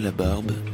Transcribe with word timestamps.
la 0.00 0.10
barbe 0.12 0.69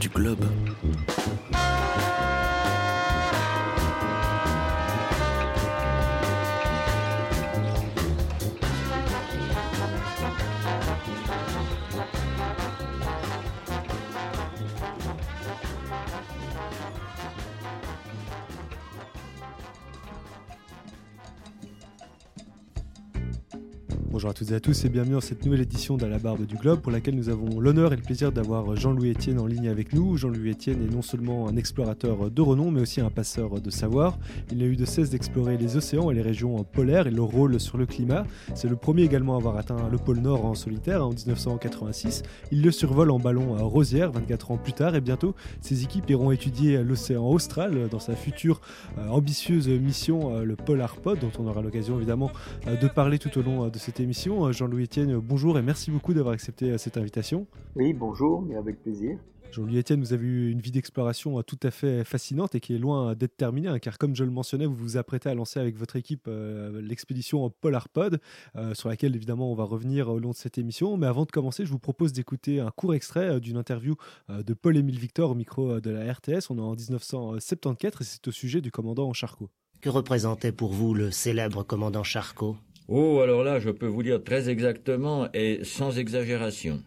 toutes 24.36 24.50
et 24.50 24.54
à 24.54 24.60
tous 24.60 24.84
et 24.84 24.90
bienvenue 24.90 25.14
dans 25.14 25.22
cette 25.22 25.46
nouvelle 25.46 25.62
édition 25.62 25.96
d'À 25.96 26.08
la 26.08 26.18
barbe 26.18 26.44
du 26.44 26.56
globe 26.56 26.80
pour 26.80 26.92
laquelle 26.92 27.14
nous 27.14 27.30
avons 27.30 27.58
l'honneur 27.58 27.94
et 27.94 27.96
le 27.96 28.02
plaisir 28.02 28.32
d'avoir 28.32 28.77
Jean-Louis 28.77 29.12
Etienne 29.12 29.38
en 29.38 29.46
ligne 29.46 29.70
avec 29.70 29.94
nous. 29.94 30.18
Jean-Louis 30.18 30.50
Etienne 30.50 30.82
est 30.82 30.94
non 30.94 31.00
seulement 31.00 31.48
un 31.48 31.56
explorateur 31.56 32.30
de 32.30 32.42
renom 32.42 32.70
mais 32.70 32.82
aussi 32.82 33.00
un 33.00 33.08
passeur 33.08 33.62
de 33.62 33.70
savoir. 33.70 34.18
Il 34.52 34.58
n'a 34.58 34.66
eu 34.66 34.77
de 34.77 34.84
cesse 34.84 35.08
d'explorer 35.08 35.56
les 35.56 35.78
océans 35.78 36.10
et 36.10 36.14
les 36.14 36.20
régions 36.20 36.62
polaires 36.64 37.06
et 37.06 37.10
leur 37.10 37.28
rôle 37.28 37.58
sur 37.58 37.78
le 37.78 37.86
climat. 37.86 38.24
C'est 38.54 38.68
le 38.68 38.77
premier 38.77 39.04
également 39.04 39.36
à 39.36 39.38
avoir 39.38 39.56
atteint 39.56 39.88
le 39.91 39.96
pôle 39.96 40.18
Nord 40.18 40.44
en 40.44 40.55
solitaire 40.55 41.02
en 41.06 41.14
1986. 41.14 42.22
Il 42.52 42.61
le 42.61 42.72
survole 42.72 43.12
en 43.12 43.18
ballon 43.18 43.55
Rosière 43.66 44.12
24 44.12 44.50
ans 44.50 44.58
plus 44.58 44.74
tard 44.74 44.94
et 44.94 45.00
bientôt 45.00 45.34
ses 45.62 45.83
équipes 45.83 46.11
iront 46.11 46.30
étudier 46.30 46.83
l'océan 46.84 47.27
austral 47.27 47.89
dans 47.91 48.00
sa 48.00 48.14
future 48.14 48.61
euh, 48.98 49.08
ambitieuse 49.08 49.66
mission, 49.68 50.36
euh, 50.36 50.44
le 50.44 50.56
Polar 50.56 50.96
Pod, 50.96 51.18
dont 51.20 51.33
on 51.39 51.46
aura 51.46 51.62
l'occasion 51.62 51.96
évidemment 51.96 52.30
euh, 52.66 52.77
de 52.77 52.86
parler 52.86 53.18
tout 53.18 53.39
au 53.39 53.42
long 53.42 53.68
de 53.68 53.78
cette 53.78 53.98
émission 53.98 54.25
émission. 54.27 54.52
Jean-Louis 54.52 54.84
Etienne, 54.84 55.19
bonjour 55.19 55.58
et 55.58 55.62
merci 55.62 55.91
beaucoup 55.91 56.12
d'avoir 56.12 56.34
accepté 56.34 56.77
cette 56.78 56.96
invitation. 56.96 57.46
Oui, 57.77 57.92
bonjour, 57.92 58.42
mais 58.42 58.56
avec 58.56 58.83
plaisir. 58.83 59.18
Jean-Louis 59.52 59.78
Etienne, 59.78 60.00
vous 60.00 60.12
avez 60.12 60.27
eu 60.27 60.50
une 60.50 60.60
vie 60.60 60.72
d'exploration 60.72 61.41
tout 61.42 61.58
à 61.62 61.70
fait 61.70 62.02
fascinante 62.02 62.55
et 62.56 62.60
qui 62.60 62.74
est 62.74 62.78
loin 62.78 63.14
d'être 63.14 63.36
terminée, 63.36 63.68
hein, 63.68 63.78
car 63.78 63.98
comme 63.98 64.16
je 64.16 64.24
le 64.24 64.30
mentionnais, 64.30 64.66
vous 64.66 64.74
vous 64.74 64.96
apprêtez 64.96 65.28
à 65.28 65.34
lancer 65.34 65.60
avec 65.60 65.77
votre 65.77 65.94
équipe 65.94 66.24
euh, 66.27 66.83
l'expédition 66.83 67.48
Polarpod, 67.60 68.20
euh, 68.56 68.74
sur 68.74 68.88
laquelle 68.88 69.14
évidemment 69.14 69.52
on 69.52 69.55
va 69.55 69.64
revenir 69.64 70.08
au 70.08 70.18
long 70.18 70.30
de 70.30 70.36
cette 70.36 70.58
émission. 70.58 70.96
Mais 70.96 71.06
avant 71.06 71.24
de 71.24 71.30
commencer, 71.30 71.64
je 71.64 71.70
vous 71.70 71.78
propose 71.78 72.12
d'écouter 72.12 72.58
un 72.61 72.70
court 72.70 72.94
extrait 72.94 73.28
euh, 73.28 73.40
d'une 73.40 73.56
interview 73.56 73.94
de 74.28 74.55
Paul-Émile 74.55 74.98
Victor 74.98 75.30
au 75.30 75.34
micro 75.34 75.80
de 75.80 75.90
la 75.90 76.12
RTS. 76.12 76.50
On 76.50 76.58
est 76.58 76.61
en 76.61 76.74
1974 76.74 78.06
et 78.06 78.11
c'est 78.11 78.28
au 78.28 78.33
sujet 78.33 78.61
du 78.61 78.72
commandant 78.72 79.12
Charcot. 79.12 79.48
Que 79.80 79.88
représentait 79.88 80.52
pour 80.52 80.72
vous 80.72 80.94
le 80.94 81.11
célèbre 81.11 81.62
commandant 81.62 82.02
Charcot? 82.02 82.56
Oh, 82.89 83.19
alors 83.20 83.42
là, 83.42 83.59
je 83.59 83.70
peux 83.70 83.87
vous 83.87 84.05
dire 84.05 84.23
très 84.23 84.48
exactement 84.48 85.29
et 85.34 85.65
sans 85.65 85.98
exagération. 85.98 86.83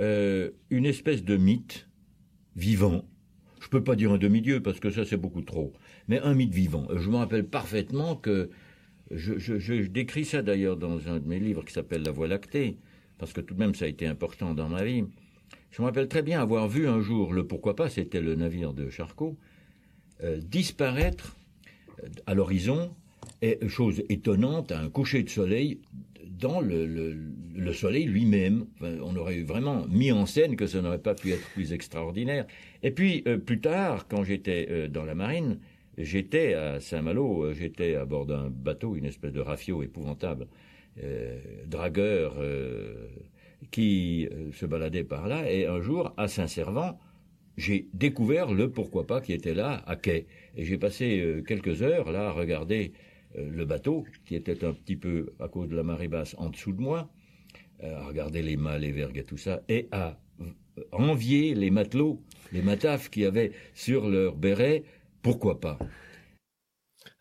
Euh, 0.00 0.50
une 0.70 0.86
espèce 0.86 1.24
de 1.24 1.36
mythe 1.36 1.88
vivant. 2.56 3.04
Je 3.60 3.68
peux 3.68 3.84
pas 3.84 3.94
dire 3.94 4.12
un 4.12 4.18
demi-dieu 4.18 4.60
parce 4.60 4.80
que 4.80 4.90
ça 4.90 5.04
c'est 5.04 5.16
beaucoup 5.16 5.42
trop, 5.42 5.72
mais 6.08 6.20
un 6.20 6.34
mythe 6.34 6.52
vivant. 6.52 6.88
Je 6.96 7.10
me 7.10 7.16
rappelle 7.16 7.46
parfaitement 7.46 8.16
que 8.16 8.50
je 9.12 9.82
décris 9.86 10.24
ça 10.24 10.42
d'ailleurs 10.42 10.76
dans 10.76 11.08
un 11.08 11.20
de 11.20 11.28
mes 11.28 11.38
livres 11.38 11.64
qui 11.64 11.72
s'appelle 11.72 12.02
La 12.02 12.10
Voie 12.10 12.28
lactée, 12.28 12.78
parce 13.18 13.32
que 13.32 13.40
tout 13.40 13.54
de 13.54 13.60
même 13.60 13.74
ça 13.74 13.84
a 13.84 13.88
été 13.88 14.06
important 14.06 14.54
dans 14.54 14.68
ma 14.68 14.84
vie. 14.84 15.04
Je 15.70 15.80
me 15.82 15.86
rappelle 15.86 16.08
très 16.08 16.22
bien 16.22 16.40
avoir 16.40 16.68
vu 16.68 16.88
un 16.88 17.00
jour 17.00 17.32
le 17.32 17.46
pourquoi 17.46 17.76
pas, 17.76 17.88
c'était 17.88 18.20
le 18.20 18.34
navire 18.34 18.72
de 18.72 18.90
Charcot, 18.90 19.36
euh, 20.22 20.40
disparaître 20.40 21.36
à 22.26 22.34
l'horizon 22.34 22.94
chose 23.68 24.02
étonnante, 24.08 24.72
un 24.72 24.88
coucher 24.88 25.22
de 25.22 25.30
soleil 25.30 25.80
dans 26.38 26.60
le, 26.60 26.86
le, 27.54 27.72
soleil 27.72 28.04
lui-même. 28.04 28.66
on 28.80 29.16
aurait 29.16 29.42
vraiment 29.42 29.86
mis 29.88 30.12
en 30.12 30.26
scène 30.26 30.56
que 30.56 30.66
ça 30.66 30.80
n'aurait 30.80 31.02
pas 31.02 31.14
pu 31.14 31.32
être 31.32 31.48
plus 31.50 31.72
extraordinaire. 31.72 32.46
Et 32.82 32.90
puis, 32.90 33.22
euh, 33.26 33.38
plus 33.38 33.60
tard, 33.60 34.06
quand 34.08 34.24
j'étais 34.24 34.68
euh, 34.70 34.88
dans 34.88 35.04
la 35.04 35.14
marine, 35.14 35.58
j'étais 35.96 36.54
à 36.54 36.80
Saint-Malo, 36.80 37.44
euh, 37.44 37.54
j'étais 37.54 37.96
à 37.96 38.04
bord 38.04 38.26
d'un 38.26 38.50
bateau, 38.50 38.94
une 38.94 39.04
espèce 39.04 39.32
de 39.32 39.40
rafio 39.40 39.82
épouvantable, 39.82 40.46
dragueur, 41.66 42.34
qui 43.70 44.28
se 44.52 44.66
baladait 44.66 45.04
par 45.04 45.28
là, 45.28 45.48
et 45.48 45.64
un 45.64 45.80
jour, 45.80 46.12
à 46.16 46.26
Saint-Servant, 46.26 46.98
j'ai 47.56 47.86
découvert 47.94 48.50
le 48.52 48.68
pourquoi 48.68 49.06
pas 49.06 49.20
qui 49.20 49.32
était 49.32 49.54
là, 49.54 49.84
à 49.86 49.94
quai. 49.94 50.26
Et 50.56 50.64
j'ai 50.64 50.76
passé 50.76 51.44
quelques 51.46 51.82
heures 51.82 52.10
là 52.10 52.30
à 52.30 52.32
regarder 52.32 52.92
le 53.34 53.64
bateau, 53.64 54.04
qui 54.24 54.34
était 54.34 54.64
un 54.64 54.72
petit 54.72 54.96
peu, 54.96 55.32
à 55.38 55.48
cause 55.48 55.68
de 55.68 55.76
la 55.76 55.82
marée 55.82 56.08
basse, 56.08 56.34
en 56.38 56.50
dessous 56.50 56.72
de 56.72 56.80
moi, 56.80 57.10
euh, 57.84 57.96
à 57.96 58.06
regarder 58.06 58.42
les 58.42 58.56
mâts, 58.56 58.76
les 58.76 58.90
vergues 58.90 59.18
et 59.18 59.24
tout 59.24 59.36
ça, 59.36 59.62
et 59.68 59.86
à 59.92 60.18
envier 60.90 61.54
les 61.54 61.70
matelots, 61.70 62.20
les 62.50 62.60
matafs 62.60 63.08
qui 63.08 63.24
avaient 63.24 63.52
sur 63.72 64.08
leur 64.08 64.34
béret, 64.34 64.82
pourquoi 65.22 65.60
pas? 65.60 65.78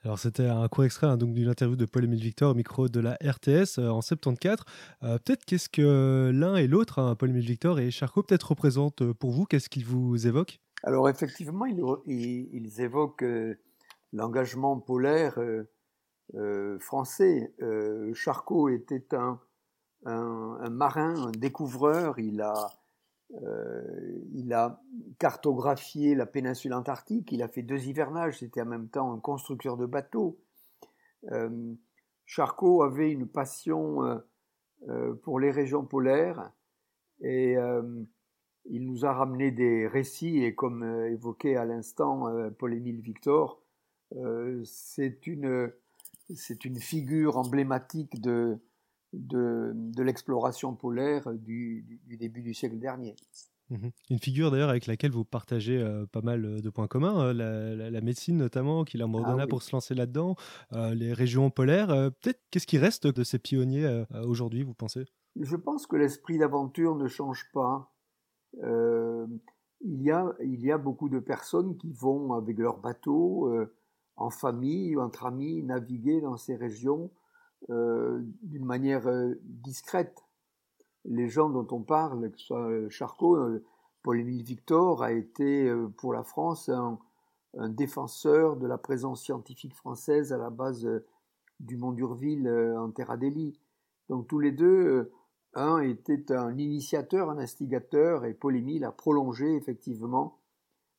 Alors 0.04 0.18
c'était 0.18 0.48
un 0.48 0.68
court 0.68 0.86
extrait 0.86 1.06
hein, 1.06 1.18
donc 1.18 1.36
d'une 1.36 1.48
interview 1.48 1.76
de 1.76 1.86
Paul-Émile 1.86 2.22
Victor 2.22 2.52
au 2.52 2.56
micro 2.56 2.90
de 2.90 3.00
la 3.00 3.20
RTS 3.22 3.78
euh, 3.78 3.90
en 3.90 4.02
74. 4.02 4.66
peut-être 5.02 5.46
qu'est-ce 5.46 5.70
que 5.70 6.32
l'un 6.34 6.56
et 6.56 6.66
l'autre, 6.66 6.98
hein, 6.98 7.14
Paul-Émile 7.14 7.46
Victor 7.46 7.80
et 7.80 7.92
Charcot, 7.92 8.24
peut-être 8.24 8.50
représentent 8.50 9.12
pour 9.14 9.30
vous 9.30 9.46
Qu'est-ce 9.46 9.70
qu'ils 9.70 9.86
vous 9.86 10.26
évoquent? 10.26 10.60
Alors 10.82 11.08
effectivement, 11.08 11.66
ils, 11.68 12.82
évoquent 12.82 13.26
l'engagement 14.12 14.80
polaire 14.80 15.38
euh, 16.36 16.78
français. 16.80 17.54
Euh, 17.62 18.14
Charcot 18.14 18.68
était 18.68 19.08
un, 19.16 19.40
marin, 20.70 21.28
un 21.28 21.32
découvreur. 21.32 22.20
Il 22.20 22.42
a, 22.42 22.54
euh, 23.44 24.20
il 24.34 24.54
a 24.54 24.82
cartographié 25.20 26.16
la 26.16 26.26
péninsule 26.26 26.74
antarctique. 26.74 27.32
Il 27.32 27.42
a 27.42 27.48
fait 27.48 27.64
deux 27.64 27.88
hivernages. 27.88 28.40
C'était 28.40 28.62
en 28.62 28.66
même 28.66 28.90
temps 28.90 29.14
un 29.14 29.20
constructeur 29.20 29.78
de 29.78 29.86
bateaux. 29.86 30.40
Charcot 32.26 32.84
avait 32.84 33.12
une 33.12 33.28
passion 33.28 34.22
pour 35.24 35.40
les 35.40 35.52
régions 35.52 35.84
polaires 35.84 36.52
et 37.20 37.56
il 38.66 38.86
nous 38.86 39.04
a 39.04 39.12
ramené 39.12 39.52
des 39.52 39.88
récits 39.88 40.44
et 40.44 40.56
comme 40.56 40.84
évoqué 40.84 41.58
à 41.58 41.66
l'instant 41.66 42.32
Paul-Émile 42.60 43.02
Victor, 43.02 43.62
c'est 44.64 45.28
une 45.28 45.74
c'est 46.36 46.66
une 46.66 46.80
figure 46.80 47.38
emblématique 47.38 48.22
de, 48.22 48.60
de, 49.14 50.04
l'exploration 50.04 50.76
polaire 50.76 51.34
du, 51.34 52.00
début 52.06 52.42
du 52.42 52.54
siècle 52.54 52.80
dernier. 52.80 53.16
Mhm. 53.70 53.92
Une 54.10 54.20
figure 54.20 54.50
d'ailleurs 54.50 54.70
avec 54.70 54.88
laquelle 54.88 55.12
vous 55.12 55.26
partagez 55.26 55.78
euh, 55.78 56.06
pas 56.06 56.22
mal 56.22 56.62
de 56.62 56.70
points 56.70 56.88
communs, 56.88 57.20
euh, 57.20 57.90
la, 57.90 58.02
médecine 58.02 58.38
notamment, 58.38 58.86
qu'il 58.86 59.02
abandonna 59.02 59.44
ah 59.44 59.48
pour 59.48 59.62
se 59.62 59.74
lancer 59.74 59.94
là-dedans, 59.94 60.36
euh, 60.74 60.94
les 60.94 61.12
régions 61.12 61.50
polaires. 61.50 61.88
Peut-être 61.88 62.42
qu'est-ce 62.50 62.68
qui 62.68 62.78
reste 62.78 63.08
de 63.08 63.24
ces 63.24 63.40
pionniers 63.40 64.06
aujourd'hui, 64.26 64.64
vous 64.64 64.74
pensez? 64.74 65.06
Je 65.40 65.56
pense 65.56 65.86
que 65.86 65.96
l'esprit 65.96 66.38
d'aventure 66.38 66.96
ne 66.96 67.08
change 67.08 67.50
pas. 67.54 67.94
il, 68.54 70.02
y 70.02 70.12
a, 70.12 70.34
il 70.42 70.62
y 70.62 70.72
a 70.72 70.78
beaucoup 70.78 71.10
de 71.10 71.20
personnes 71.20 71.78
qui 71.78 71.92
vont 71.92 72.34
avec 72.34 72.58
leur 72.58 72.78
bateau 72.80 73.52
en 74.18 74.30
famille 74.30 74.96
ou 74.96 75.02
entre 75.02 75.26
amis, 75.26 75.64
naviguer 75.64 76.22
dans 76.22 76.38
ces 76.38 76.56
régions 76.56 77.12
euh, 77.70 78.20
d'une 78.44 78.66
manière 78.66 79.08
euh, 79.08 79.34
discrète. 79.44 80.24
Les 81.06 81.28
gens 81.28 81.50
dont 81.50 81.68
on 81.72 81.82
parle, 81.82 82.32
que 82.32 82.38
ce 82.38 82.46
soit 82.46 82.70
euh, 82.70 82.90
Charcot, 82.90 83.38
Paul-Émile 84.04 84.44
Victor 84.44 85.04
a 85.04 85.12
été 85.12 85.72
pour 85.98 86.14
la 86.14 86.24
France 86.24 86.70
un, 86.70 87.00
défenseur 87.70 88.56
de 88.56 88.68
la 88.68 88.78
présence 88.78 89.24
scientifique 89.24 89.74
française 89.74 90.32
à 90.32 90.38
la 90.38 90.50
base 90.50 90.88
du 91.60 91.76
Mont 91.76 91.92
d'Urville 91.92 92.48
en 92.78 92.92
Terre 92.92 93.10
Adélie. 93.10 93.60
Donc 94.10 94.28
tous 94.28 94.40
les 94.40 94.52
deux, 94.52 95.12
un 95.56 95.80
était 95.80 96.32
un 96.32 96.58
initiateur, 96.58 97.30
un 97.30 97.40
instigateur, 97.40 98.26
et 98.26 98.34
Paul-Émile 98.34 98.86
a 98.86 98.92
prolongé 98.92 99.56
effectivement 99.56 100.40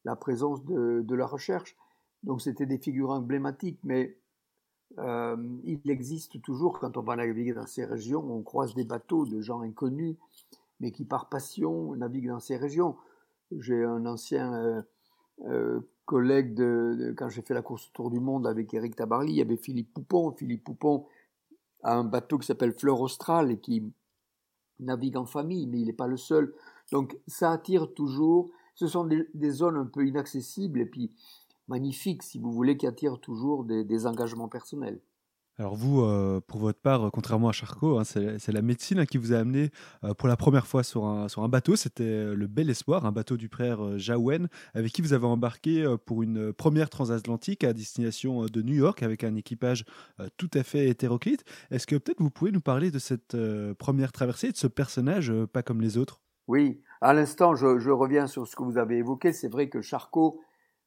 la 0.05 0.17
présence 0.17 0.65
de, 0.65 1.01
de 1.01 1.15
la 1.15 1.27
recherche. 1.27 1.77
Donc 2.23 2.43
c'était 2.43 2.67
des 2.67 2.79
figures 2.79 3.11
emblématiques, 3.11 3.79
mais 3.85 4.19
euh, 4.99 5.37
il 5.65 5.89
existe 5.91 6.41
toujours, 6.43 6.79
quand 6.79 6.97
on 6.97 7.03
va 7.03 7.17
naviguer 7.17 7.53
dans 7.53 7.67
ces 7.67 7.85
régions, 7.85 8.25
on 8.25 8.43
croise 8.43 8.75
des 8.75 8.85
bateaux 8.85 9.27
de 9.27 9.41
gens 9.41 9.61
inconnus, 9.61 10.17
mais 10.81 10.91
qui 10.93 11.05
par 11.05 11.29
passion 11.29 11.95
naviguent 11.95 12.29
dans 12.29 12.41
ces 12.41 12.57
régions. 12.57 12.97
J'ai 13.53 13.85
un 13.85 14.07
ancien 14.07 14.55
euh, 14.55 14.83
euh, 15.47 15.81
collègue 16.05 16.55
de, 16.55 17.15
quand 17.17 17.29
j'ai 17.29 17.43
fait 17.43 17.55
la 17.55 17.63
course 17.63 17.89
autour 17.89 18.11
du 18.11 18.21
monde 18.21 18.47
avec 18.47 18.73
Eric 18.75 18.97
Tabarly, 18.97 19.33
il 19.33 19.37
y 19.37 19.43
avait 19.43 19.57
Philippe 19.57 19.93
Poupon. 19.93 20.33
Philippe 20.33 20.65
Poupon 20.65 21.07
a 21.83 21.95
un 21.95 22.05
bateau 22.05 22.39
qui 22.39 22.47
s'appelle 22.47 22.73
Fleur 22.73 23.01
Austral 23.01 23.51
et 23.51 23.59
qui 23.59 23.93
navigue 24.81 25.17
en 25.17 25.27
famille, 25.27 25.67
mais 25.67 25.81
il 25.81 25.87
n'est 25.87 25.93
pas 25.93 26.07
le 26.07 26.17
seul. 26.17 26.55
Donc 26.93 27.19
ça 27.27 27.53
attire 27.53 27.93
toujours. 27.95 28.51
Ce 28.75 28.87
sont 28.87 29.05
des, 29.05 29.29
des 29.35 29.51
zones 29.51 29.77
un 29.77 29.87
peu 29.87 30.07
inaccessibles 30.07 30.81
et 30.81 30.87
puis 30.87 31.13
magnifique, 31.69 32.23
si 32.23 32.39
vous 32.39 32.53
voulez, 32.53 32.77
qui 32.77 32.87
attire 32.87 33.21
toujours 33.21 33.65
des, 33.65 34.07
engagements 34.07 34.49
personnels. 34.49 35.01
Alors 35.61 35.75
vous, 35.75 36.03
euh, 36.03 36.41
pour 36.47 36.61
votre 36.61 36.79
part, 36.79 37.11
contrairement 37.11 37.49
à 37.49 37.53
Charcot, 37.53 37.99
hein, 37.99 38.05
c'est 38.05 38.53
la 38.53 38.63
médecine 38.63 39.01
hein, 39.01 39.07
qui 39.07 39.19
vous 39.19 39.33
a 39.33 39.39
amené 39.39 39.71
euh, 40.05 40.15
pour 40.15 40.29
la 40.29 40.37
première 40.37 40.69
fois 40.69 40.85
sur 40.85 41.05
un, 41.05 41.27
sur 41.27 41.43
un 41.43 41.49
bateau. 41.49 41.75
C'était 41.75 42.05
euh, 42.05 42.37
le 42.37 42.47
Bel 42.47 42.71
Espoir, 42.71 43.07
un 43.07 43.11
bateau 43.11 43.37
du 43.37 43.49
frère 43.49 43.99
Jaouen, 43.99 44.47
avec 44.73 44.93
qui 44.93 45.03
vous 45.03 45.15
avez 45.15 45.27
embarqué 45.27 45.97
pour 46.07 46.23
une 46.23 46.53
première 46.53 46.89
transatlantique 46.91 47.65
à 47.65 47.73
destination 47.73 48.47
de 48.47 48.63
New 48.63 48.77
York 48.77 49.03
avec 49.03 49.25
un 49.25 49.35
équipage 49.35 49.85
tout 50.37 50.51
à 50.55 50.63
fait 50.63 50.89
hétéroclite. 50.89 51.43
Est-ce 51.73 51.89
que 51.89 51.97
peut-être 51.97 52.21
vous 52.21 52.31
pouvez 52.31 52.53
nous 52.53 52.61
parler 52.61 52.93
de 52.93 53.01
cette 53.01 53.37
première 53.79 54.13
traversée, 54.13 54.53
de 54.53 54.57
ce 54.57 54.69
personnage 54.69 55.33
pas 55.53 55.65
comme 55.65 55.81
les 55.81 55.99
autres? 55.99 56.21
Oui, 56.47 56.81
à 57.01 57.13
l'instant, 57.13 57.57
je, 57.57 57.79
je, 57.79 57.91
reviens 57.91 58.27
sur 58.27 58.47
ce 58.47 58.57
que 58.57 58.63
vous 58.63 58.79
avez 58.79 58.99
évoqué. 58.99 59.33
C'est 59.33 59.49
vrai 59.49 59.69
que 59.69 59.83
Charcot 59.83 60.41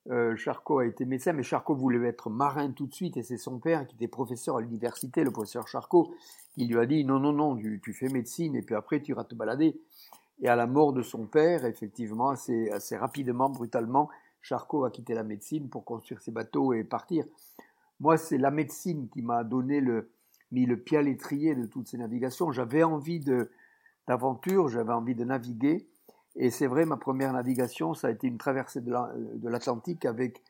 euh, 0.09 0.35
Charcot 0.35 0.79
a 0.79 0.85
été 0.85 1.05
médecin, 1.05 1.33
mais 1.33 1.43
Charcot 1.43 1.75
voulait 1.75 2.07
être 2.07 2.29
marin 2.29 2.71
tout 2.71 2.87
de 2.87 2.93
suite, 2.93 3.17
et 3.17 3.23
c'est 3.23 3.37
son 3.37 3.59
père 3.59 3.85
qui 3.85 3.95
était 3.95 4.07
professeur 4.07 4.57
à 4.57 4.61
l'université, 4.61 5.23
le 5.23 5.31
professeur 5.31 5.67
Charcot, 5.67 6.15
qui 6.53 6.65
lui 6.65 6.79
a 6.79 6.85
dit 6.85 7.05
non, 7.05 7.19
non, 7.19 7.33
non, 7.33 7.55
tu, 7.55 7.93
fais 7.93 8.09
médecine, 8.09 8.55
et 8.55 8.61
puis 8.61 8.75
après 8.75 9.01
tu 9.01 9.11
iras 9.11 9.23
te 9.23 9.35
balader. 9.35 9.79
Et 10.41 10.47
à 10.47 10.55
la 10.55 10.65
mort 10.65 10.91
de 10.91 11.03
son 11.03 11.27
père, 11.27 11.65
effectivement, 11.65 12.29
assez, 12.29 12.69
assez 12.71 12.97
rapidement, 12.97 13.49
brutalement, 13.49 14.09
Charcot 14.41 14.85
a 14.85 14.91
quitté 14.91 15.13
la 15.13 15.23
médecine 15.23 15.69
pour 15.69 15.85
construire 15.85 16.19
ses 16.19 16.31
bateaux 16.31 16.73
et 16.73 16.83
partir. 16.83 17.25
Moi, 17.99 18.17
c'est 18.17 18.39
la 18.39 18.49
médecine 18.49 19.07
qui 19.09 19.21
m'a 19.21 19.43
donné 19.43 19.79
le, 19.81 20.09
mis 20.51 20.65
le 20.65 20.77
pied 20.77 20.97
à 20.97 21.03
l'étrier 21.03 21.53
de 21.53 21.67
toutes 21.67 21.87
ces 21.87 21.97
navigations. 21.97 22.51
J'avais 22.51 22.81
envie 22.81 23.23
d'aventure, 24.07 24.67
j'avais 24.67 24.93
envie 24.93 25.13
de 25.13 25.23
naviguer, 25.23 25.87
et 26.35 26.49
c'est 26.49 26.67
vrai, 26.67 26.85
ma 26.85 26.97
première 26.97 27.33
navigation, 27.33 27.93
ça 27.93 28.07
a 28.07 28.11
été 28.11 28.27
une 28.27 28.37
traversée 28.37 28.81
de 28.81 29.49
l'Atlantique 29.49 30.05
avec 30.05 30.41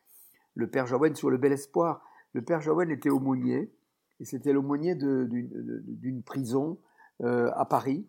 le 0.55 0.69
père 0.69 0.85
Jaouen 0.85 1.15
sur 1.15 1.29
le 1.29 1.37
Bel 1.37 1.53
Espoir. 1.53 2.05
Le 2.33 2.43
père 2.43 2.61
Jaouen 2.61 2.89
était 2.89 3.09
aumônier, 3.09 3.71
et 4.19 4.25
c'était 4.25 4.53
l'aumônier 4.53 4.95
d'une 4.95 6.21
prison 6.23 6.77
euh, 7.23 7.49
à 7.55 7.65
Paris, 7.65 8.07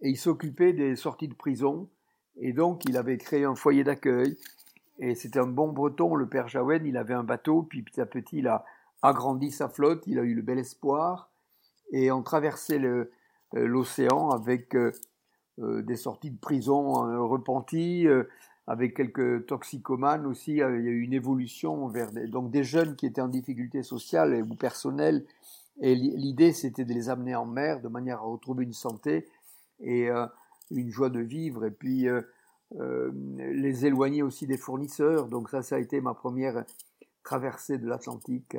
et 0.00 0.08
il 0.08 0.16
s'occupait 0.16 0.72
des 0.72 0.96
sorties 0.96 1.28
de 1.28 1.34
prison, 1.34 1.88
et 2.36 2.52
donc 2.52 2.84
il 2.86 2.96
avait 2.96 3.18
créé 3.18 3.44
un 3.44 3.54
foyer 3.54 3.84
d'accueil, 3.84 4.38
et 4.98 5.14
c'était 5.14 5.38
un 5.38 5.46
bon 5.46 5.72
breton, 5.72 6.14
le 6.14 6.28
père 6.28 6.48
Jaouen, 6.48 6.84
il 6.84 6.96
avait 6.96 7.14
un 7.14 7.24
bateau, 7.24 7.62
puis 7.62 7.82
petit 7.82 8.00
à 8.00 8.06
petit 8.06 8.38
il 8.38 8.48
a 8.48 8.64
agrandi 9.02 9.50
sa 9.50 9.68
flotte, 9.68 10.06
il 10.06 10.18
a 10.18 10.22
eu 10.22 10.34
le 10.34 10.42
Bel 10.42 10.58
Espoir, 10.58 11.30
et 11.92 12.10
on 12.10 12.22
traversait 12.22 12.80
euh, 12.80 13.10
l'océan 13.52 14.30
avec... 14.30 14.74
Euh, 14.74 14.92
des 15.58 15.96
sorties 15.96 16.30
de 16.30 16.38
prison 16.38 17.06
euh, 17.06 17.20
repenties, 17.20 18.06
euh, 18.06 18.24
avec 18.66 18.94
quelques 18.94 19.46
toxicomanes 19.46 20.26
aussi. 20.26 20.52
il 20.52 20.56
y 20.58 20.62
a 20.62 20.68
eu 20.68 21.00
une 21.02 21.12
évolution 21.12 21.88
vers 21.88 22.12
des, 22.12 22.26
donc 22.26 22.50
des 22.50 22.64
jeunes 22.64 22.96
qui 22.96 23.06
étaient 23.06 23.20
en 23.20 23.28
difficulté 23.28 23.82
sociale 23.82 24.42
ou 24.48 24.54
personnelle. 24.54 25.24
Et 25.80 25.94
l'idée, 25.94 26.52
c'était 26.52 26.84
de 26.84 26.92
les 26.92 27.08
amener 27.08 27.34
en 27.34 27.46
mer 27.46 27.80
de 27.80 27.88
manière 27.88 28.18
à 28.18 28.24
retrouver 28.24 28.64
une 28.64 28.72
santé 28.72 29.26
et 29.80 30.08
une 30.70 30.90
joie 30.90 31.08
de 31.08 31.18
vivre. 31.18 31.64
Et 31.64 31.70
puis 31.70 32.06
les 32.78 33.86
éloigner 33.86 34.22
aussi 34.22 34.46
des 34.46 34.58
fournisseurs. 34.58 35.26
Donc 35.26 35.48
ça, 35.48 35.62
ça 35.62 35.76
a 35.76 35.78
été 35.78 36.00
ma 36.00 36.14
première 36.14 36.64
traversée 37.24 37.78
de 37.78 37.88
l'Atlantique 37.88 38.56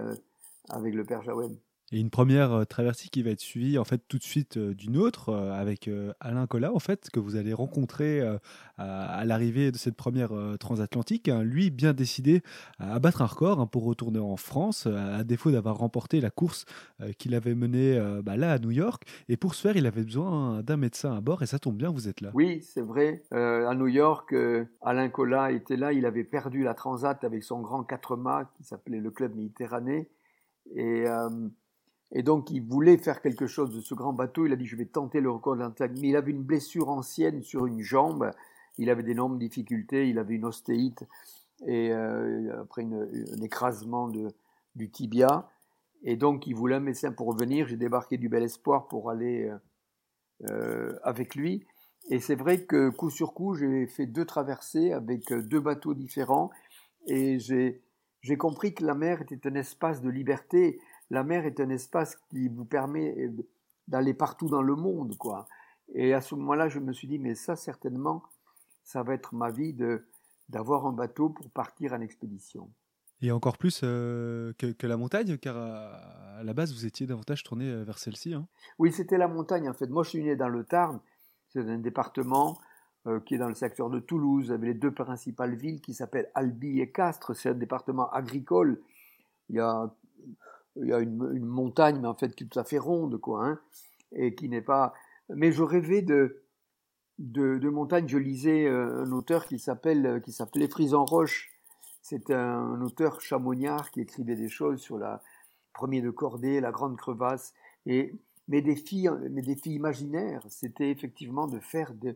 avec 0.69 0.95
le 0.95 1.05
père 1.05 1.21
Jaouen 1.21 1.55
et 1.93 1.99
une 1.99 2.09
première 2.09 2.51
euh, 2.51 2.65
traversée 2.65 3.07
qui 3.09 3.21
va 3.21 3.29
être 3.29 3.39
suivie 3.39 3.77
en 3.77 3.83
fait 3.83 4.01
tout 4.07 4.17
de 4.17 4.23
suite 4.23 4.57
euh, 4.57 4.73
d'une 4.73 4.97
autre 4.97 5.29
euh, 5.29 5.53
avec 5.53 5.89
Alain 6.19 6.47
Collat 6.47 6.73
en 6.73 6.79
fait 6.79 7.09
que 7.11 7.19
vous 7.19 7.35
allez 7.35 7.53
rencontrer 7.53 8.21
à, 8.77 9.25
l'arrivée 9.25 9.71
de 9.71 9.77
cette 9.77 9.95
première 9.95 10.31
transatlantique. 10.59 11.29
Hein. 11.29 11.43
lui 11.43 11.69
bien 11.69 11.93
décidé 11.93 12.41
à 12.79 12.97
battre 12.99 13.21
un 13.21 13.25
record 13.25 13.59
hein, 13.59 13.67
pour 13.67 13.83
retourner 13.83 14.19
en 14.19 14.37
France 14.37 14.87
à 14.87 15.23
défaut 15.23 15.51
d'avoir 15.51 15.77
remporté 15.77 16.21
la 16.21 16.31
course 16.31 16.65
qu'il 17.17 17.35
avait 17.35 17.53
menée 17.53 18.01
bah, 18.23 18.37
là 18.37 18.53
à 18.53 18.59
New 18.59 18.71
York. 18.71 19.03
Et 19.29 19.37
pour 19.37 19.53
ce 19.53 19.61
faire, 19.61 19.77
il 19.77 19.85
avait 19.85 20.03
besoin 20.03 20.63
d'un 20.63 20.77
médecin 20.77 21.15
à 21.15 21.21
bord 21.21 21.43
et 21.43 21.45
ça 21.45 21.59
tombe 21.59 21.75
bien, 21.75 21.91
vous 21.91 22.07
êtes 22.07 22.21
là. 22.21 22.31
Oui, 22.33 22.61
c'est 22.61 22.81
vrai. 22.81 23.23
à 23.31 23.75
New 23.75 23.87
York, 23.87 24.33
Alain 24.81 25.09
Collat 25.09 25.51
était 25.51 25.77
là. 25.77 25.93
Il 25.93 26.05
avait 26.05 26.23
perdu 26.23 26.63
la 26.63 26.73
transat 26.73 27.23
avec 27.23 27.43
son 27.43 27.61
grand 27.61 27.83
4 27.83 28.15
mâts 28.15 28.49
qui 28.55 28.63
s'appelait 28.63 29.01
le 29.01 29.11
Club 29.11 29.35
Méditerranée 29.35 30.09
et 30.75 31.05
et 32.15 32.21
donc, 32.21 32.51
il 32.51 32.61
voulait 32.61 32.97
faire 32.97 33.21
quelque 33.21 33.47
chose 33.47 33.75
de 33.75 33.81
ce 33.81 33.95
grand 33.95 34.13
bateau. 34.13 34.45
Il 34.45 34.53
a 34.53 34.55
dit, 34.55 34.67
je 34.67 34.75
vais 34.75 34.85
tenter 34.85 35.19
le 35.19 35.31
record 35.31 35.55
de 35.55 35.61
l'Antarctique. 35.61 35.99
Mais 35.99 36.09
il 36.09 36.15
avait 36.15 36.31
une 36.31 36.43
blessure 36.43 36.89
ancienne 36.89 37.41
sur 37.41 37.65
une 37.65 37.81
jambe. 37.81 38.31
Il 38.77 38.91
avait 38.91 39.01
d'énormes 39.01 39.39
difficultés. 39.39 40.07
Il 40.07 40.19
avait 40.19 40.35
une 40.35 40.45
ostéite 40.45 41.03
et 41.65 41.91
euh, 41.91 42.61
après 42.61 42.83
un 42.83 43.41
écrasement 43.41 44.07
de, 44.09 44.27
du 44.75 44.91
tibia. 44.91 45.49
Et 46.03 46.15
donc, 46.15 46.45
il 46.45 46.53
voulait 46.53 46.75
un 46.75 46.81
médecin 46.81 47.11
pour 47.11 47.27
revenir. 47.27 47.67
J'ai 47.67 47.77
débarqué 47.77 48.17
du 48.17 48.29
Bel 48.29 48.43
Espoir 48.43 48.87
pour 48.87 49.09
aller 49.09 49.49
euh, 49.49 49.57
euh 50.49 50.99
avec 51.03 51.33
lui. 51.33 51.65
Et 52.09 52.19
c'est 52.19 52.35
vrai 52.35 52.63
que 52.63 52.89
coup 52.89 53.09
sur 53.09 53.33
coup, 53.33 53.55
j'ai 53.55 53.87
fait 53.87 54.05
deux 54.05 54.25
traversées 54.25 54.91
avec 54.91 55.33
deux 55.33 55.61
bateaux 55.61 55.95
différents. 55.95 56.51
Et 57.07 57.39
j'ai 57.39 58.37
compris 58.37 58.75
que 58.75 58.85
la 58.85 58.93
mer 58.93 59.21
était 59.21 59.47
un 59.47 59.55
espace 59.55 60.01
de 60.01 60.09
liberté 60.09 60.79
la 61.13 61.23
mer 61.23 61.45
est 61.45 61.59
un 61.59 61.69
espace 61.69 62.15
qui 62.31 62.47
vous 62.49 62.65
permet 62.65 63.15
euh, 63.15 63.29
d'aller 63.87 64.15
partout 64.15 64.47
dans 64.47 64.63
le 64.63 64.75
monde, 64.75 65.15
quoi. 65.17 65.47
Et 65.93 66.11
à 66.13 66.21
ce 66.21 66.33
moment-là, 66.33 66.69
je 66.69 66.79
me 66.79 66.91
suis 66.91 67.07
dit, 67.07 67.19
mais 67.19 67.35
ça, 67.35 67.55
certainement, 67.55 68.23
ça 68.83 69.03
va 69.03 69.13
être 69.13 69.35
ma 69.35 69.51
vie 69.51 69.73
de 69.73 70.05
d'avoir 70.49 70.85
un 70.85 70.91
bateau 70.91 71.29
pour 71.29 71.49
partir 71.51 71.93
en 71.93 72.01
expédition. 72.01 72.69
Et 73.21 73.31
encore 73.31 73.57
plus 73.57 73.81
euh, 73.83 74.53
que, 74.57 74.87
la 74.87 74.97
montagne, 74.97 75.37
car 75.37 75.55
à, 75.55 76.43
la 76.43 76.53
base, 76.53 76.73
vous 76.73 76.85
étiez 76.85 77.07
davantage 77.07 77.43
tourné 77.43 77.69
euh, 77.69 77.83
vers 77.83 77.97
celle-ci. 77.97 78.33
Hein. 78.33 78.45
Oui, 78.77 78.91
c'était 78.91 79.17
la 79.17 79.27
montagne, 79.27 79.69
en 79.69 79.73
fait. 79.73 79.87
Moi, 79.87 80.03
je 80.03 80.09
suis 80.09 80.23
né 80.23 80.35
dans 80.35 80.49
le 80.49 80.63
Tarn, 80.65 80.99
c'est 81.49 81.61
un 81.61 81.77
département 81.77 82.59
qui 83.25 83.35
est 83.35 83.37
dans 83.37 83.49
le 83.49 83.55
secteur 83.55 83.89
de 83.89 83.99
Toulouse, 83.99 84.49
avec 84.49 84.65
les 84.65 84.73
deux 84.73 84.93
principales 84.93 85.55
villes 85.55 85.81
qui 85.81 85.93
s'appellent 85.93 86.31
Albi 86.35 86.79
et 86.79 86.89
Castres. 86.89 87.35
C'est 87.35 87.49
un 87.49 87.53
département 87.53 88.09
agricole. 88.11 88.81
Il 89.49 89.57
y 89.57 89.59
a 89.59 89.93
il 90.77 90.87
y 90.87 90.93
a 90.93 90.99
une, 90.99 91.45
montagne, 91.45 91.99
mais 92.01 92.07
en 92.07 92.15
fait 92.15 92.35
qui 92.35 92.43
est 92.43 92.47
tout 92.47 92.59
à 92.59 92.63
fait 92.63 92.79
ronde, 92.79 93.17
quoi, 93.19 93.45
hein, 93.45 93.59
et 94.13 94.35
qui 94.35 94.49
n'est 94.49 94.61
pas. 94.61 94.93
Mais 95.29 95.51
je 95.51 95.63
rêvais 95.63 96.01
de, 96.01 96.43
de, 97.19 97.69
montagne. 97.69 98.07
Je 98.07 98.17
lisais 98.17 98.65
euh, 98.65 99.03
un 99.03 99.11
auteur 99.11 99.45
qui 99.45 99.59
s'appelle, 99.59 100.05
euh, 100.05 100.19
qui 100.19 100.31
s'appelait 100.31 100.67
Frison 100.67 101.05
Roche. 101.05 101.51
C'est 102.01 102.31
un, 102.31 102.81
auteur 102.81 103.21
chamonniard 103.21 103.91
qui 103.91 104.01
écrivait 104.01 104.35
des 104.35 104.49
choses 104.49 104.81
sur 104.81 104.97
la 104.97 105.21
premier 105.73 106.01
de 106.01 106.09
cordée, 106.09 106.59
la 106.59 106.71
grande 106.71 106.97
crevasse. 106.97 107.53
Et 107.85 108.13
mes 108.47 108.61
défis, 108.61 109.07
mes 109.31 109.41
défis 109.41 109.73
imaginaires, 109.73 110.43
c'était 110.49 110.89
effectivement 110.89 111.47
de 111.47 111.59
faire 111.59 111.93
de, 111.93 112.15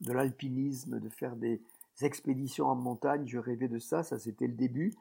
de 0.00 0.12
l'alpinisme, 0.12 0.98
de 0.98 1.08
faire 1.08 1.36
des 1.36 1.62
expéditions 2.02 2.66
en 2.66 2.74
montagne. 2.74 3.26
Je 3.26 3.38
rêvais 3.38 3.68
de 3.68 3.78
ça. 3.78 4.02
Ça, 4.02 4.18
c'était 4.18 4.46
le 4.46 4.54
début. 4.54 4.94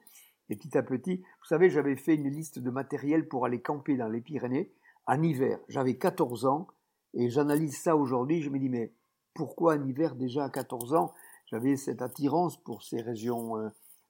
Et 0.50 0.56
petit 0.56 0.78
à 0.78 0.84
petit, 0.84 1.18
vous 1.18 1.46
savez, 1.46 1.70
j'avais 1.70 1.96
fait 1.96 2.16
une 2.16 2.30
liste 2.30 2.60
de 2.60 2.70
matériel 2.70 3.28
pour 3.28 3.46
aller 3.46 3.62
camper 3.62 3.98
dans 3.98 4.08
les 4.08 4.22
Pyrénées 4.22 4.72
en 5.06 5.22
hiver. 5.22 5.60
J'avais 5.68 5.98
14 5.98 6.46
ans 6.46 6.68
et 7.14 7.30
j'analyse 7.30 7.78
ça 7.78 7.96
aujourd'hui. 7.96 8.42
Je 8.42 8.50
me 8.50 8.60
dis, 8.60 8.70
mais 8.70 8.94
pourquoi 9.34 9.76
en 9.76 9.86
hiver 9.86 10.16
déjà 10.16 10.46
à 10.46 10.50
14 10.50 10.94
ans 10.94 11.14
J'avais 11.48 11.76
cette 11.76 12.02
attirance 12.02 12.58
pour 12.58 12.84
ces 12.84 13.02
régions 13.02 13.58
euh, 13.58 13.70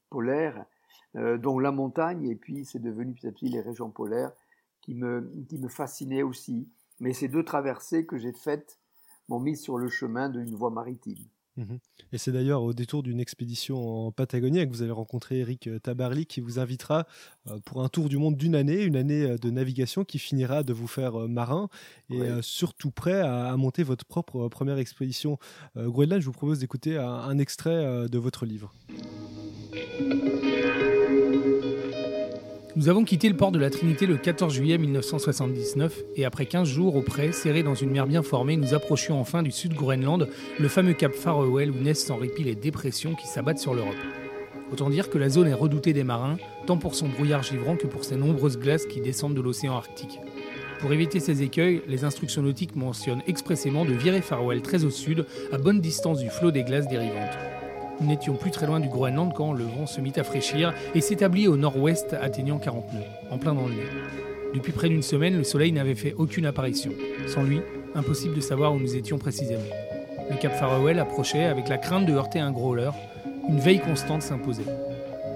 polaires, 0.10 0.66
euh, 1.16 1.38
dont 1.38 1.60
la 1.60 1.72
montagne, 1.72 2.30
et 2.30 2.36
puis 2.36 2.66
c'est 2.66 2.80
devenu 2.80 3.14
petit 3.14 3.28
à 3.28 3.32
petit 3.32 3.50
les 3.50 3.62
régions 3.62 3.90
polaires 3.90 4.32
qui 4.82 4.96
me, 4.96 5.32
qui 5.50 5.58
me 5.58 5.68
fascinaient 5.68 6.24
aussi. 6.24 6.70
Mais 7.00 7.14
ces 7.14 7.28
deux 7.28 7.44
traversées 7.44 8.06
que 8.06 8.18
j'ai 8.18 8.34
faites 8.34 8.80
m'ont 9.28 9.40
mis 9.40 9.58
sur 9.58 9.78
le 9.78 9.90
chemin 9.90 10.30
d'une 10.30 10.56
voie 10.56 10.70
maritime. 10.70 11.26
Mhm. 11.58 11.80
Et 12.14 12.18
c'est 12.18 12.32
d'ailleurs 12.32 12.62
au 12.62 12.74
détour 12.74 13.04
d'une 13.04 13.20
expédition 13.20 14.08
en 14.08 14.12
Patagonie 14.12 14.64
que 14.66 14.72
vous 14.72 14.84
allez 14.84 14.92
rencontrer 14.92 15.40
Eric 15.40 15.68
euh, 15.68 15.80
Tabarly 15.80 16.28
qui 16.28 16.40
vous 16.40 16.60
invitera 16.60 17.08
euh, 17.50 17.60
pour 17.66 17.84
un 17.84 17.90
tour 17.90 18.10
du 18.10 18.18
monde 18.18 18.38
d'une 18.38 18.56
année, 18.56 18.84
une 18.84 18.96
année 18.96 19.24
euh, 19.24 19.38
de 19.38 19.50
navigation 19.50 20.06
qui 20.06 20.20
finira 20.20 20.62
de 20.62 20.72
vous 20.72 20.88
faire 20.88 21.28
marin 21.28 21.70
et 22.10 22.30
surtout 22.42 22.92
prêt 22.92 23.20
à, 23.22 23.56
monter 23.58 23.84
votre 23.84 24.06
propre 24.06 24.48
première 24.50 24.78
expédition 24.78 25.38
Groenland. 25.76 26.22
Je 26.22 26.28
vous 26.28 26.32
propose 26.32 26.60
d'écouter 26.60 26.98
un 26.98 27.38
extrait 27.38 28.08
de 28.08 28.18
votre 28.18 28.46
livre. 28.46 28.74
Nous 32.78 32.90
avons 32.90 33.04
quitté 33.06 33.28
le 33.28 33.36
port 33.36 33.52
de 33.52 33.58
la 33.58 33.72
Trinité 33.72 34.06
le 34.06 34.18
14 34.18 34.54
juillet 34.54 34.78
1979 34.78 36.04
et 36.16 36.26
après 36.26 36.46
15 36.46 36.68
jours 36.68 36.96
au 36.96 37.02
près, 37.02 37.32
serrés 37.32 37.64
dans 37.64 37.74
une 37.74 37.90
mer 37.90 38.06
bien 38.06 38.22
formée, 38.22 38.56
nous 38.56 38.76
approchions 38.76 39.20
enfin 39.20 39.42
du 39.42 39.50
sud 39.50 39.74
Groenland, 39.74 40.30
le 40.60 40.68
fameux 40.68 40.94
cap 40.94 41.12
Farewell 41.16 41.72
où 41.72 41.80
naissent 41.80 42.06
sans 42.06 42.18
répit 42.18 42.44
les 42.44 42.54
dépressions 42.54 43.16
qui 43.16 43.26
s'abattent 43.26 43.58
sur 43.58 43.74
l'Europe. 43.74 43.96
Autant 44.72 44.92
dire 44.92 45.10
que 45.10 45.18
la 45.18 45.28
zone 45.28 45.48
est 45.48 45.56
redoutée 45.56 45.92
des 45.92 46.04
marins, 46.04 46.38
tant 46.68 46.78
pour 46.78 46.94
son 46.94 47.08
brouillard 47.08 47.42
givrant 47.42 47.78
que 47.78 47.88
pour 47.88 48.04
ses 48.04 48.16
nombreuses 48.16 48.60
glaces 48.60 48.86
qui 48.86 49.02
descendent 49.02 49.34
de 49.34 49.42
l'océan 49.42 49.76
Arctique. 49.76 50.20
Pour 50.80 50.94
éviter 50.94 51.20
ces 51.20 51.42
écueils, 51.42 51.82
les 51.88 52.04
instructions 52.04 52.44
nautiques 52.44 52.76
mentionnent 52.76 53.24
expressément 53.26 53.86
de 53.86 53.94
virer 53.94 54.22
Farewell 54.22 54.62
très 54.62 54.84
au 54.84 54.92
sud, 54.92 55.26
à 55.52 55.58
bonne 55.58 55.82
distance 55.82 56.20
du 56.20 56.30
flot 56.30 56.52
des 56.52 56.64
glaces 56.64 56.88
dérivantes. 56.88 57.57
Nous 58.00 58.08
n'étions 58.08 58.36
plus 58.36 58.52
très 58.52 58.68
loin 58.68 58.80
du 58.80 58.90
Groenland 58.90 59.34
quand 59.34 59.54
le 59.54 59.64
vent 59.64 59.88
se 59.88 60.02
mit 60.02 60.14
à 60.18 60.24
fraîchir 60.24 60.74
et 60.94 61.02
s'établit 61.02 61.48
au 61.48 61.58
nord-ouest 61.58 62.16
atteignant 62.20 62.60
40 62.60 62.94
nœuds, 62.94 63.00
en 63.32 63.38
plein 63.40 63.54
dans 63.54 63.68
le 63.68 63.74
nez. 63.74 63.88
Depuis 64.54 64.72
près 64.72 64.88
d'une 64.88 65.02
semaine, 65.02 65.36
le 65.36 65.44
soleil 65.44 65.72
n'avait 65.72 65.96
fait 65.96 66.14
aucune 66.18 66.46
apparition. 66.46 66.92
Sans 67.28 67.44
lui, 67.44 67.60
impossible 67.96 68.36
de 68.36 68.42
savoir 68.42 68.74
où 68.74 68.80
nous 68.80 68.96
étions 68.96 69.18
précisément. 69.18 69.62
Le 70.30 70.38
cap 70.38 70.54
Farewell 70.54 71.00
approchait 71.00 71.46
avec 71.46 71.70
la 71.70 71.78
crainte 71.78 72.06
de 72.06 72.14
heurter 72.14 72.40
un 72.40 72.52
growler. 72.52 72.92
Une 73.50 73.60
veille 73.60 73.80
constante 73.80 74.22
s'imposait. 74.22 74.64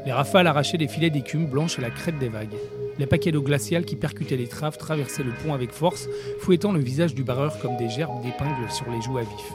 Les 0.06 0.12
rafales 0.12 0.48
arrachaient 0.48 0.78
des 0.78 0.88
filets 0.88 1.10
d'écume 1.10 1.46
blanche 1.46 1.80
à 1.80 1.82
la 1.82 1.90
crête 1.90 2.20
des 2.20 2.30
vagues. 2.30 2.56
Les 3.00 3.06
paquets 3.08 3.32
d'eau 3.32 3.42
glaciale 3.42 3.86
qui 3.86 3.96
percutaient 3.96 4.38
les 4.38 4.48
traves 4.48 4.78
traversaient 4.78 5.24
le 5.24 5.32
pont 5.32 5.54
avec 5.54 5.72
force, 5.72 6.08
fouettant 6.40 6.72
le 6.72 6.80
visage 6.80 7.16
du 7.16 7.24
barreur 7.24 7.58
comme 7.60 7.78
des 7.78 7.90
gerbes 7.90 8.22
d'épingles 8.22 8.70
sur 8.70 8.90
les 8.92 9.02
joues 9.02 9.18
à 9.18 9.22
vif. 9.22 9.54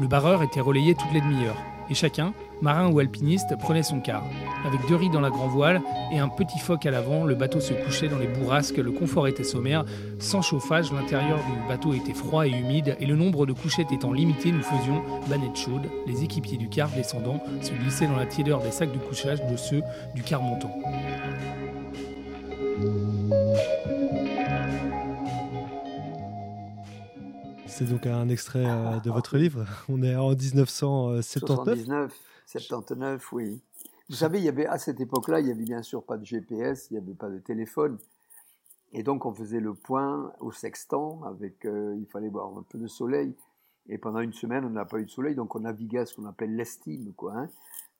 Le 0.00 0.08
barreur 0.08 0.42
était 0.42 0.60
relayé 0.60 0.94
toutes 0.94 1.12
les 1.12 1.20
demi-heures, 1.20 1.62
et 1.90 1.94
chacun, 1.94 2.32
marin 2.60 2.90
ou 2.90 2.98
alpiniste, 2.98 3.56
prenait 3.58 3.82
son 3.82 4.00
quart. 4.00 4.24
Avec 4.64 4.80
deux 4.88 4.96
riz 4.96 5.10
dans 5.10 5.20
la 5.20 5.30
grand 5.30 5.48
voile 5.48 5.82
et 6.12 6.18
un 6.18 6.28
petit 6.28 6.58
foc 6.58 6.86
à 6.86 6.90
l'avant, 6.90 7.24
le 7.24 7.34
bateau 7.34 7.60
se 7.60 7.74
couchait 7.74 8.08
dans 8.08 8.18
les 8.18 8.28
bourrasques, 8.28 8.76
le 8.76 8.92
confort 8.92 9.26
était 9.26 9.44
sommaire. 9.44 9.84
Sans 10.18 10.42
chauffage, 10.42 10.92
l'intérieur 10.92 11.38
du 11.38 11.68
bateau 11.68 11.92
était 11.94 12.14
froid 12.14 12.46
et 12.46 12.50
humide, 12.50 12.96
et 13.00 13.06
le 13.06 13.16
nombre 13.16 13.46
de 13.46 13.52
couchettes 13.52 13.92
étant 13.92 14.12
limité, 14.12 14.52
nous 14.52 14.62
faisions 14.62 15.02
banette 15.28 15.56
chaude. 15.56 15.88
Les 16.06 16.22
équipiers 16.24 16.58
du 16.58 16.68
quart 16.68 16.90
descendant 16.90 17.42
se 17.60 17.72
glissaient 17.72 18.06
dans 18.06 18.16
la 18.16 18.26
tiédeur 18.26 18.60
des 18.60 18.70
sacs 18.70 18.92
de 18.92 18.98
couchage 18.98 19.44
de 19.46 19.56
ceux 19.56 19.82
du 20.14 20.22
quart 20.22 20.42
montant. 20.42 20.72
C'est 27.84 27.90
donc 27.92 28.06
un 28.06 28.28
extrait 28.28 28.64
euh, 28.64 29.00
de 29.00 29.10
votre 29.10 29.36
livre. 29.36 29.64
On 29.88 30.02
est 30.04 30.14
en 30.14 30.30
1979. 30.30 31.74
79, 31.78 32.20
79, 32.46 33.32
oui. 33.32 33.60
Vous 34.08 34.14
savez, 34.14 34.38
il 34.38 34.44
y 34.44 34.48
avait 34.48 34.66
à 34.66 34.78
cette 34.78 35.00
époque-là, 35.00 35.40
il 35.40 35.48
y 35.48 35.50
avait 35.50 35.64
bien 35.64 35.82
sûr 35.82 36.04
pas 36.04 36.16
de 36.16 36.24
GPS, 36.24 36.88
il 36.90 36.94
n'y 36.94 36.98
avait 37.00 37.14
pas 37.14 37.28
de 37.28 37.38
téléphone, 37.38 37.98
et 38.92 39.02
donc 39.02 39.26
on 39.26 39.34
faisait 39.34 39.58
le 39.58 39.74
point 39.74 40.32
au 40.38 40.52
sextant 40.52 41.22
avec, 41.24 41.64
euh, 41.64 41.96
il 41.98 42.06
fallait 42.06 42.28
voir 42.28 42.56
un 42.56 42.64
peu 42.68 42.78
de 42.78 42.86
soleil. 42.86 43.34
Et 43.88 43.98
pendant 43.98 44.20
une 44.20 44.32
semaine, 44.32 44.64
on 44.64 44.70
n'a 44.70 44.84
pas 44.84 44.98
eu 44.98 45.06
de 45.06 45.10
soleil, 45.10 45.34
donc 45.34 45.56
on 45.56 45.60
naviguait 45.60 46.00
à 46.00 46.06
ce 46.06 46.14
qu'on 46.14 46.26
appelle 46.26 46.54
l'estime. 46.54 47.12
Hein. 47.34 47.48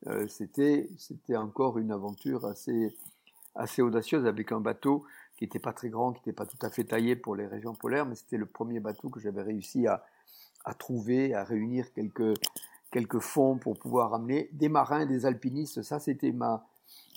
Euh, 0.07 0.29
c'était, 0.29 0.89
c'était 0.97 1.37
encore 1.37 1.79
une 1.79 1.91
aventure 1.91 2.45
assez 2.45 3.83
audacieuse 3.83 4.27
avec 4.27 4.53
un 4.53 4.61
bateau 4.61 5.05
qui 5.43 5.47
n'était 5.47 5.59
pas 5.59 5.73
très 5.73 5.89
grand, 5.89 6.13
qui 6.13 6.21
n'était 6.21 6.33
pas 6.33 6.47
tout 6.47 6.59
à 6.63 6.71
fait 6.71 6.85
taillé 6.85 7.17
pour 7.17 7.35
les 7.35 7.49
régions 7.49 7.75
polaires, 7.75 8.07
mais 8.07 8.15
c'était 8.15 8.37
le 8.37 8.47
premier 8.47 8.79
bateau 8.79 9.09
que 9.09 9.19
j'avais 9.19 9.43
réussi 9.43 9.89
à, 9.89 10.05
trouver, 10.79 11.35
à 11.35 11.43
réunir 11.43 11.87
quelques, 11.93 13.19
fonds 13.19 13.59
pour 13.59 13.77
pouvoir 13.77 14.15
amener 14.15 14.49
des 14.53 14.69
marins, 14.69 15.05
des 15.05 15.27
alpinistes. 15.27 15.83
Ça, 15.83 15.99
c'était 15.99 16.31
ma, 16.31 16.65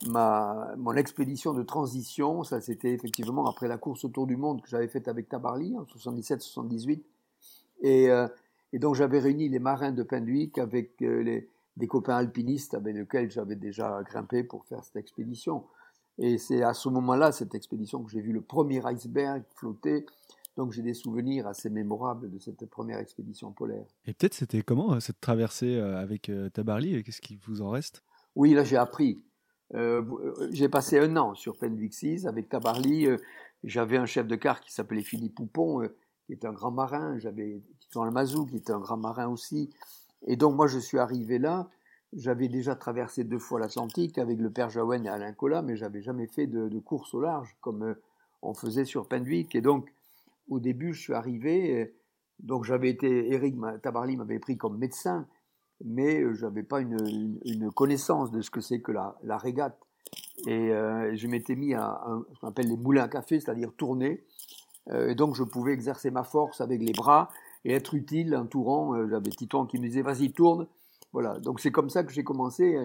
mon 0.08 0.96
expédition 0.96 1.54
de 1.54 1.62
transition. 1.62 2.44
Ça, 2.44 2.62
c'était 2.62 2.94
effectivement 2.94 3.48
après 3.48 3.68
la 3.68 3.78
course 3.78 4.04
autour 4.06 4.26
du 4.26 4.38
monde 4.38 4.64
que 4.64 4.70
j'avais 4.70 4.88
faite 4.88 5.08
avec 5.08 5.30
Tabarly 5.30 5.78
en 5.78 5.84
77-78. 5.84 7.04
Et, 7.84 8.10
euh, 8.10 8.28
donc, 8.74 8.96
j'avais 8.96 9.20
réuni 9.20 9.50
les 9.50 9.60
marins 9.60 9.92
de 9.92 10.02
Penduic 10.02 10.58
avec 10.58 11.00
euh, 11.04 11.42
des 11.78 11.88
copains 11.88 12.16
alpinistes 12.16 12.74
avec 12.74 12.96
lesquels 12.96 13.30
j'avais 13.30 13.56
déjà 13.56 14.02
grimpé 14.02 14.44
pour 14.44 14.66
faire 14.66 14.84
cette 14.84 14.96
expédition. 14.96 15.64
Et 16.18 16.38
c'est 16.38 16.64
à 16.64 16.74
ce 16.74 16.90
moment-là, 16.90 17.32
cette 17.32 17.56
expédition, 17.56 18.04
que 18.04 18.12
j'ai 18.12 18.22
vu 18.22 18.32
le 18.32 18.42
premier 18.42 18.82
iceberg 18.86 19.44
flotter. 19.56 20.06
Donc 20.56 20.72
j'ai 20.72 20.82
des 20.82 20.94
souvenirs 20.94 21.48
assez 21.48 21.70
mémorables 21.70 22.32
de 22.32 22.40
cette 22.40 22.66
première 22.68 23.00
expédition 23.00 23.52
polaire. 23.52 23.86
Et 24.06 24.14
peut-être 24.14 24.34
c'était 24.34 24.62
comment 24.62 24.94
euh, 24.94 25.00
cette 25.02 25.20
traversée 25.20 25.76
euh, 25.76 25.98
avec 25.98 26.30
euh, 26.30 26.50
Tabarly 26.50 27.04
Qu'est-ce 27.04 27.20
qui 27.20 27.38
vous 27.46 27.62
en 27.62 27.70
reste? 27.72 28.04
Oui, 28.36 28.54
là 28.54 28.64
j'ai 28.64 28.78
appris. 28.78 29.22
Euh, 29.74 30.02
j'ai 30.52 30.70
passé 30.70 31.00
un 31.00 31.18
an 31.18 31.36
sur 31.36 31.58
Penvixis 31.58 32.26
avec 32.26 32.48
Tabarly. 32.48 33.08
j'avais 33.64 33.98
un 33.98 34.06
chef 34.06 34.28
de 34.28 34.36
quart 34.36 34.62
qui 34.62 34.72
s'appelait 34.72 35.02
Philippe 35.02 35.36
Poupon, 35.36 35.90
qui 36.26 36.32
est 36.32 36.46
un 36.46 36.54
grand 36.54 36.72
marin. 36.72 37.18
J'avais 37.20 37.62
Titon 37.82 38.04
Almazou, 38.04 38.46
qui 38.46 38.56
était 38.56 38.72
un 38.72 38.80
grand 38.80 38.98
marin 38.98 39.28
aussi. 39.28 39.72
Et 40.26 40.38
donc 40.38 40.56
moi 40.56 40.68
je 40.68 40.80
suis 40.80 41.00
arrivé 41.00 41.38
là 41.38 41.70
j'avais 42.16 42.48
déjà 42.48 42.76
traversé 42.76 43.24
deux 43.24 43.40
fois 43.40 43.60
l'Atlantique 43.60 44.18
avec 44.18 44.40
le 44.40 44.50
père 44.50 44.70
Jaouen 44.70 45.04
et 45.04 45.10
Alain 45.10 45.34
Collat, 45.34 45.62
mais 45.62 45.76
j'avais 45.76 46.02
jamais 46.02 46.28
fait 46.28 46.48
de, 46.48 46.80
course 46.80 47.14
au 47.14 47.22
large 47.22 47.56
comme 47.62 47.84
euh, 47.84 48.02
on 48.42 48.54
faisait 48.54 48.86
sur 48.86 49.08
Penduic. 49.08 49.54
Et 49.56 49.62
donc, 49.62 49.92
au 50.50 50.60
début, 50.60 50.94
je 50.94 51.02
suis 51.02 51.14
arrivé, 51.14 51.94
donc 52.40 52.64
j'avais 52.64 52.90
été, 52.90 53.34
Eric 53.34 53.56
Tabarly 53.82 54.16
m'avait 54.16 54.40
pris 54.40 54.58
comme 54.58 54.78
médecin, 54.78 55.28
mais 55.84 56.22
euh, 56.22 56.34
je 56.34 56.46
n'avais 56.46 56.64
pas 56.64 56.80
une, 56.80 57.72
connaissance 57.76 58.32
de 58.32 58.42
ce 58.42 58.50
que 58.50 58.62
c'est 58.62 58.80
que 58.80 58.92
la, 58.92 59.38
régate. 59.38 59.78
Et 60.48 60.72
euh, 60.72 61.16
je 61.16 61.28
m'étais 61.28 61.56
mis 61.56 61.74
à, 61.74 62.02
ce 62.34 62.40
qu'on 62.40 62.48
appelle 62.48 62.68
les 62.68 62.78
moulins 62.78 63.04
à 63.04 63.08
café, 63.10 63.40
c'est-à-dire 63.40 63.74
tourner. 63.76 64.24
et 64.92 65.16
donc, 65.16 65.36
je 65.36 65.44
pouvais 65.44 65.74
exercer 65.74 66.12
ma 66.12 66.24
force 66.24 66.62
avec 66.62 66.82
les 66.82 66.94
bras 66.94 67.30
et 67.66 67.74
être 67.74 67.96
utile 67.96 68.36
entourant. 68.36 69.08
J'avais 69.08 69.32
Titon 69.32 69.66
qui 69.66 69.80
me 69.80 69.88
disait, 69.88 70.04
vas-y, 70.04 70.32
tourne. 70.32 70.68
Voilà, 71.16 71.40
donc 71.40 71.62
c'est 71.62 71.72
comme 71.72 71.90
ça 71.90 72.04
que 72.04 72.12
j'ai 72.12 72.26
commencé. 72.26 72.76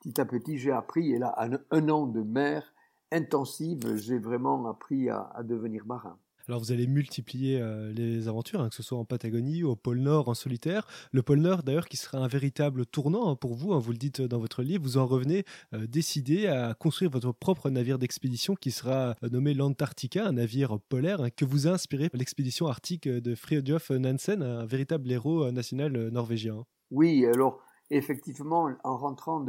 Petit 0.00 0.20
à 0.20 0.24
petit, 0.24 0.58
j'ai 0.58 0.72
appris, 0.72 1.12
et 1.12 1.18
là, 1.18 1.32
un, 1.70 1.88
an 1.88 2.08
de 2.08 2.22
mer 2.22 2.74
intensive, 3.12 3.94
j'ai 3.94 4.18
vraiment 4.18 4.68
appris 4.68 5.08
à, 5.08 5.30
devenir 5.44 5.86
marin. 5.86 6.18
Alors 6.48 6.58
vous 6.58 6.72
allez 6.72 6.88
multiplier 6.88 7.60
euh, 7.60 7.92
les 7.92 8.26
aventures, 8.26 8.60
hein, 8.60 8.68
que 8.68 8.74
ce 8.74 8.82
soit 8.82 8.98
en 8.98 9.04
Patagonie, 9.04 9.62
au 9.62 9.76
pôle 9.76 10.00
Nord, 10.00 10.28
en 10.28 10.34
solitaire. 10.34 10.88
Le 11.12 11.22
pôle 11.22 11.38
Nord, 11.38 11.62
d'ailleurs, 11.62 11.86
qui 11.86 11.96
sera 11.96 12.18
un 12.18 12.26
véritable 12.26 12.84
tournant 12.84 13.30
hein, 13.30 13.36
pour 13.36 13.54
vous, 13.54 13.72
hein, 13.72 13.78
vous 13.78 13.92
le 13.92 13.98
dites 13.98 14.22
dans 14.22 14.40
votre 14.40 14.64
livre, 14.64 14.82
vous 14.82 14.96
en 14.96 15.06
revenez 15.06 15.44
euh, 15.72 15.86
décidé 15.86 16.48
à 16.48 16.74
construire 16.74 17.12
votre 17.12 17.30
propre 17.30 17.70
navire 17.70 18.00
d'expédition 18.00 18.56
qui 18.56 18.72
sera 18.72 19.14
euh, 19.22 19.28
nommé 19.30 19.54
l'Antarctica, 19.54 20.26
un 20.26 20.32
navire 20.32 20.80
polaire 20.88 21.28
que 21.36 21.44
vous 21.44 21.68
a 21.68 21.70
inspiré 21.70 22.10
l'expédition 22.12 22.66
arctique 22.66 23.06
de 23.06 23.36
Fridtjof 23.36 23.90
Nansen, 23.90 24.42
un 24.42 24.66
véritable 24.66 25.12
héros 25.12 25.52
national 25.52 26.08
norvégien. 26.08 26.64
Oui, 26.90 27.24
alors 27.26 27.60
effectivement, 27.90 28.70
en 28.84 28.96
rentrant 28.96 29.44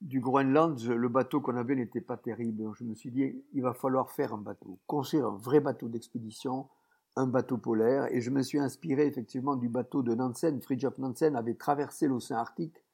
du 0.00 0.20
Groenland, 0.20 0.80
le 0.82 1.08
bateau 1.08 1.40
qu'on 1.40 1.56
avait 1.56 1.74
n'était 1.74 2.00
pas 2.00 2.16
terrible. 2.16 2.70
je 2.78 2.84
me 2.84 2.94
suis 2.94 3.10
dit, 3.10 3.42
il 3.52 3.62
va 3.62 3.74
falloir 3.74 4.10
faire 4.10 4.34
un 4.34 4.38
bateau, 4.38 4.78
construire 4.86 5.26
un 5.26 5.36
vrai 5.36 5.60
bateau 5.60 5.88
d'expédition, 5.88 6.68
un 7.16 7.26
bateau 7.26 7.56
polaire. 7.56 8.06
Et 8.12 8.20
je 8.20 8.30
me 8.30 8.42
suis 8.42 8.58
inspiré 8.58 9.06
effectivement 9.06 9.56
du 9.56 9.68
bateau 9.68 10.02
de 10.02 10.14
Nansen. 10.14 10.60
Fridtjof 10.60 10.98
Nansen 10.98 11.34
avait 11.34 11.54
traversé 11.54 12.06
l'océan 12.06 12.38
Arctique 12.38 12.84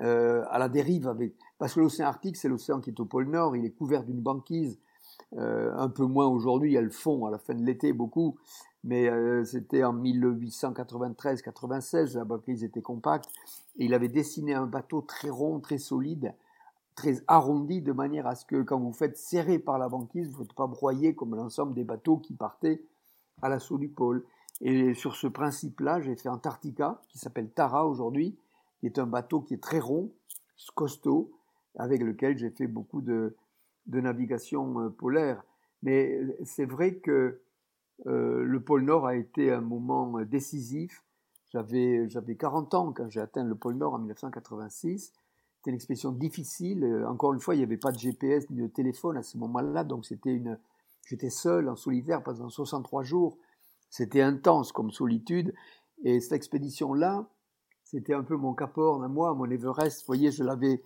euh, 0.00 0.44
à 0.50 0.58
la 0.58 0.68
dérive, 0.68 1.14
parce 1.58 1.74
que 1.74 1.80
l'océan 1.80 2.06
Arctique, 2.06 2.36
c'est 2.36 2.48
l'océan 2.48 2.80
qui 2.80 2.90
est 2.90 3.00
au 3.00 3.04
pôle 3.04 3.28
Nord, 3.28 3.56
il 3.56 3.64
est 3.64 3.70
couvert 3.72 4.04
d'une 4.04 4.20
banquise. 4.20 4.80
Euh, 5.34 5.72
un 5.76 5.88
peu 5.88 6.04
moins 6.04 6.26
aujourd'hui, 6.26 6.70
il 6.70 6.74
y 6.74 6.78
a 6.78 6.82
le 6.82 6.90
fond 6.90 7.26
à 7.26 7.30
la 7.30 7.38
fin 7.38 7.54
de 7.54 7.62
l'été, 7.62 7.92
beaucoup, 7.92 8.36
mais 8.84 9.08
euh, 9.08 9.44
c'était 9.44 9.84
en 9.84 9.94
1893-96, 9.94 12.16
la 12.16 12.24
banquise 12.24 12.64
était 12.64 12.82
compacte, 12.82 13.30
et 13.78 13.84
il 13.84 13.94
avait 13.94 14.08
dessiné 14.08 14.54
un 14.54 14.66
bateau 14.66 15.02
très 15.02 15.30
rond, 15.30 15.60
très 15.60 15.78
solide, 15.78 16.34
très 16.94 17.22
arrondi, 17.26 17.80
de 17.80 17.92
manière 17.92 18.26
à 18.26 18.34
ce 18.34 18.44
que 18.44 18.62
quand 18.62 18.78
vous 18.78 18.92
faites 18.92 19.16
serrer 19.16 19.58
par 19.58 19.78
la 19.78 19.88
banquise, 19.88 20.30
vous 20.30 20.42
ne 20.42 20.44
faites 20.44 20.54
pas 20.54 20.66
broyer 20.66 21.14
comme 21.14 21.34
l'ensemble 21.34 21.74
des 21.74 21.84
bateaux 21.84 22.18
qui 22.18 22.34
partaient 22.34 22.82
à 23.40 23.48
l'assaut 23.48 23.78
du 23.78 23.88
pôle. 23.88 24.24
Et 24.60 24.94
sur 24.94 25.16
ce 25.16 25.26
principe-là, 25.26 26.00
j'ai 26.00 26.14
fait 26.14 26.28
Antarctica, 26.28 27.00
qui 27.08 27.18
s'appelle 27.18 27.50
Tara 27.50 27.86
aujourd'hui, 27.86 28.36
qui 28.80 28.86
est 28.86 28.98
un 28.98 29.06
bateau 29.06 29.40
qui 29.40 29.54
est 29.54 29.62
très 29.62 29.80
rond, 29.80 30.10
costaud, 30.74 31.32
avec 31.76 32.02
lequel 32.02 32.38
j'ai 32.38 32.50
fait 32.50 32.66
beaucoup 32.66 33.00
de, 33.00 33.34
navigation 33.86 34.80
euh, 34.80 34.90
polaire. 34.90 35.42
Mais 35.82 36.20
c'est 36.44 36.64
vrai 36.64 36.96
que 36.96 37.40
euh, 38.06 38.42
le 38.44 38.60
pôle 38.60 38.82
Nord 38.82 39.06
a 39.06 39.16
été 39.16 39.52
un 39.52 39.60
moment 39.60 40.18
euh, 40.18 40.24
décisif. 40.24 41.04
J'avais, 41.52 42.08
j'avais 42.08 42.36
40 42.36 42.74
ans 42.74 42.92
quand 42.92 43.08
j'ai 43.10 43.20
atteint 43.20 43.44
le 43.44 43.54
pôle 43.54 43.74
Nord 43.74 43.94
en 43.94 43.98
1986. 43.98 45.12
C'était 45.56 45.70
une 45.70 45.76
expédition 45.76 46.10
difficile. 46.10 46.84
Euh, 46.84 47.08
encore 47.08 47.32
une 47.32 47.40
fois, 47.40 47.54
il 47.54 47.58
n'y 47.58 47.64
avait 47.64 47.76
pas 47.76 47.92
de 47.92 47.98
GPS 47.98 48.48
ni 48.50 48.62
de 48.62 48.66
téléphone 48.66 49.16
à 49.16 49.22
ce 49.22 49.38
moment-là, 49.38 49.84
donc 49.84 50.06
c'était 50.06 50.34
une. 50.34 50.58
J'étais 51.06 51.30
seul 51.30 51.68
en 51.68 51.76
solitaire 51.76 52.22
pendant 52.22 52.48
63 52.48 53.02
jours. 53.02 53.36
C'était 53.90 54.22
intense 54.22 54.72
comme 54.72 54.90
solitude. 54.90 55.52
Et 56.04 56.20
cette 56.20 56.32
expédition-là, 56.32 57.28
c'était 57.84 58.14
un 58.14 58.22
peu 58.22 58.36
mon 58.36 58.54
Cap-Horn 58.54 59.04
à 59.04 59.08
moi, 59.08 59.34
mon 59.34 59.50
Everest. 59.50 60.00
Vous 60.00 60.06
voyez, 60.06 60.30
je 60.30 60.44
l'avais, 60.44 60.80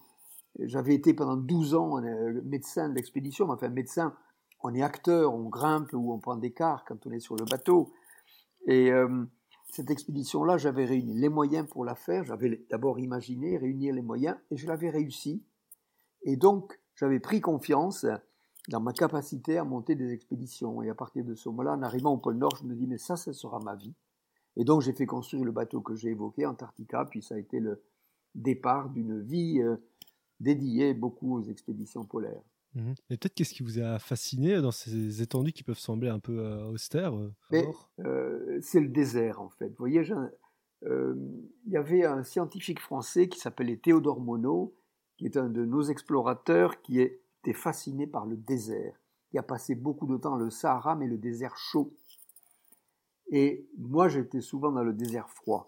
j'avais 0.59 0.95
été 0.95 1.15
pendant 1.15 1.37
12 1.37 1.75
ans 1.75 2.01
médecin 2.45 2.89
de 2.89 2.95
l'expédition, 2.95 3.51
enfin 3.51 3.69
médecin 3.69 4.15
on 4.67 4.75
est 4.75 4.83
acteur, 4.83 5.33
on 5.33 5.49
grimpe 5.49 5.93
ou 5.93 6.13
on 6.13 6.19
prend 6.19 6.37
des 6.37 6.53
cars 6.53 6.85
quand 6.85 7.07
on 7.07 7.13
est 7.13 7.21
sur 7.21 7.37
le 7.37 7.45
bateau. 7.45 7.93
Et 8.67 8.91
euh, 8.91 9.25
cette 9.71 9.91
expédition-là, 9.91 10.59
j'avais 10.59 10.85
réuni 10.85 11.15
les 11.15 11.29
moyens 11.29 11.69
pour 11.69 11.85
la 11.85 11.95
faire. 11.95 12.25
J'avais 12.25 12.67
d'abord 12.69 12.99
imaginé 12.99 13.57
réunir 13.57 13.95
les 13.95 14.03
moyens 14.03 14.37
et 14.51 14.57
je 14.57 14.67
l'avais 14.67 14.91
réussi. 14.91 15.45
Et 16.23 16.37
donc, 16.37 16.81
j'avais 16.97 17.21
pris 17.21 17.41
confiance 17.41 18.07
dans 18.69 18.81
ma 18.81 18.93
capacité 18.93 19.57
à 19.57 19.65
monter 19.65 19.95
des 19.95 20.13
expéditions. 20.13 20.83
Et 20.83 20.91
à 20.91 20.95
partir 20.95 21.25
de 21.25 21.37
ce 21.37 21.49
moment-là, 21.51 21.75
en 21.75 21.83
arrivant 21.83 22.13
au 22.13 22.19
pôle 22.19 22.37
Nord, 22.37 22.57
je 22.61 22.65
me 22.65 22.75
dis, 22.75 22.89
mais 22.89 22.99
ça, 22.99 23.17
ça 23.17 23.33
sera 23.33 23.61
ma 23.61 23.77
vie. 23.77 23.95
Et 24.57 24.65
donc, 24.65 24.81
j'ai 24.81 24.95
fait 24.95 25.07
construire 25.07 25.45
le 25.45 25.53
bateau 25.53 25.81
que 25.81 25.95
j'ai 25.95 26.11
évoqué, 26.11 26.45
Antarctica, 26.45 27.05
puis 27.05 27.23
ça 27.23 27.37
a 27.37 27.39
été 27.39 27.61
le 27.61 27.85
départ 28.35 28.91
d'une 28.91 29.21
vie 29.21 29.61
euh, 29.61 29.77
dédiée 30.41 30.93
beaucoup 30.93 31.37
aux 31.37 31.43
expéditions 31.43 32.05
polaires. 32.05 32.43
Mhm. 32.77 32.95
Et 33.11 33.17
peut-être 33.17 33.35
qu'est-ce 33.35 33.55
qui 33.55 33.63
vous 33.63 33.81
a 33.81 33.99
fasciné 33.99 34.61
dans 34.61 34.71
ces 34.71 35.23
étendues 35.23 35.53
qui 35.53 35.65
peuvent 35.65 35.79
sembler 35.79 36.11
un 36.11 36.19
peu 36.19 36.41
austères 36.67 37.15
C'est 37.51 38.81
le 38.81 38.89
désert 38.89 39.41
en 39.41 39.49
fait. 39.49 39.69
Vous 39.69 39.77
voyez, 39.79 40.03
il 40.83 41.73
y 41.73 41.77
avait 41.77 42.05
un 42.05 42.23
scientifique 42.23 42.81
français 42.81 43.29
qui 43.29 43.41
s'appelait 43.41 43.79
Théodore 43.79 44.21
Monod, 44.21 44.71
qui 45.17 45.25
est 45.25 45.39
un 45.39 45.49
de 45.49 45.65
nos 45.65 45.83
explorateurs, 45.83 46.83
qui 46.83 47.01
était 47.01 47.55
fasciné 47.55 48.07
par 48.07 48.27
le 48.27 48.37
désert, 48.37 49.01
qui 49.31 49.39
a 49.39 49.43
passé 49.43 49.75
beaucoup 49.75 50.07
de 50.07 50.19
temps 50.19 50.31
dans 50.31 50.37
le 50.37 50.51
Sahara, 50.51 50.95
mais 50.97 51.07
le 51.07 51.17
désert 51.17 51.57
chaud. 51.57 51.95
Et 53.31 53.67
moi, 53.79 54.09
j'étais 54.09 54.43
souvent 54.43 54.71
dans 54.71 54.85
le 54.85 54.93
désert 54.93 55.31
froid. 55.31 55.67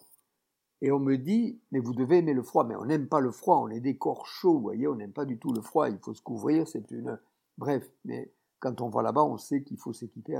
Et 0.81 0.93
on 0.93 1.01
me 1.01 1.17
dit, 1.17 1.61
mais 1.73 1.81
vous 1.81 1.95
devez 1.95 2.19
aimer 2.19 2.35
le 2.35 2.43
froid. 2.43 2.65
Mais 2.65 2.77
on 2.77 2.85
n'aime 2.85 3.09
pas 3.09 3.21
le 3.21 3.31
froid, 3.31 3.59
on 3.59 3.69
est 3.69 3.81
des 3.81 3.97
corps 3.97 4.27
chauds, 4.27 4.55
vous 4.55 4.63
voyez, 4.63 4.87
on 4.87 4.95
n'aime 4.95 5.13
pas 5.13 5.25
du 5.25 5.39
tout 5.39 5.53
le 5.53 5.61
froid, 5.61 5.89
il 5.89 5.99
faut 5.99 6.15
se 6.15 6.23
couvrir, 6.23 6.69
c'est 6.69 6.91
une... 6.91 7.19
Bref, 7.57 7.91
mais 8.05 8.33
quand 8.61 8.81
on 8.81 8.89
va 8.89 9.03
là-bas, 9.03 9.25
on 9.25 9.37
sait 9.37 9.63
qu'il 9.63 9.79
faut 9.79 9.93
s'équiper 9.93 10.39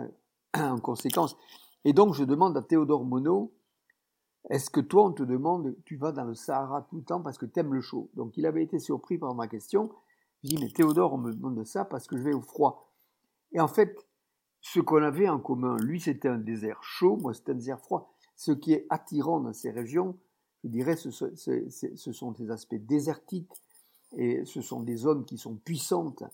en 0.55 0.79
conséquence. 0.83 1.37
Et 1.85 1.93
donc, 1.93 2.15
je 2.15 2.25
demande 2.25 2.57
à 2.57 2.63
Théodore 2.63 3.05
Monod, 3.05 3.51
est-ce 4.51 4.71
que 4.71 4.81
toi, 4.81 5.07
on 5.07 5.13
te 5.13 5.23
demande, 5.23 5.77
tu 5.85 5.97
vas 5.97 6.13
dans 6.13 6.25
le 6.25 6.35
Sahara 6.35 6.83
tout 6.83 6.97
le 6.97 7.05
temps 7.05 7.21
parce 7.21 7.39
que 7.39 7.47
tu 7.47 7.61
aimes 7.61 7.75
le 7.75 7.81
chaud? 7.81 8.09
Donc, 8.15 8.37
il 8.37 8.47
avait 8.47 8.63
été 8.63 8.79
surpris 8.79 9.19
par 9.19 9.35
ma 9.35 9.47
question. 9.47 9.91
Je 10.43 10.51
dis, 10.51 10.59
mais 10.59 10.71
Théodore, 10.71 11.15
on 11.15 11.19
me 11.19 11.33
demande 11.33 11.65
ça 11.65 11.85
parce 11.85 12.07
que 12.07 12.17
je 12.17 12.23
vais 12.23 12.35
au 12.35 12.41
froid. 12.41 12.93
Et 13.53 13.61
en 13.61 13.69
fait, 13.69 14.07
ce 14.61 14.81
qu'on 14.81 15.03
avait 15.03 15.29
en 15.29 15.39
commun, 15.39 15.77
lui, 15.79 16.01
c'était 16.01 16.29
un 16.29 16.39
désert 16.39 16.83
chaud, 16.83 17.17
moi, 17.21 17.35
c'était 17.35 17.53
un 17.53 17.57
désert 17.57 17.81
froid. 17.81 18.15
Ce 18.37 18.53
qui 18.53 18.73
est 18.73 18.87
attirant 18.89 19.41
dans 19.41 19.53
ces 19.53 19.71
régions, 19.71 20.17
je 20.65 20.69
dirais, 20.69 20.97
ce, 20.97 22.13
sont 22.13 22.33
des 22.33 22.51
aspects 22.51 22.75
désertiques 22.75 23.53
et 24.17 24.45
ce 24.45 24.61
sont 24.61 24.81
des 24.81 24.97
zones 24.97 25.25
qui 25.25 25.39
sont 25.39 25.57
puissantes, 25.57 26.25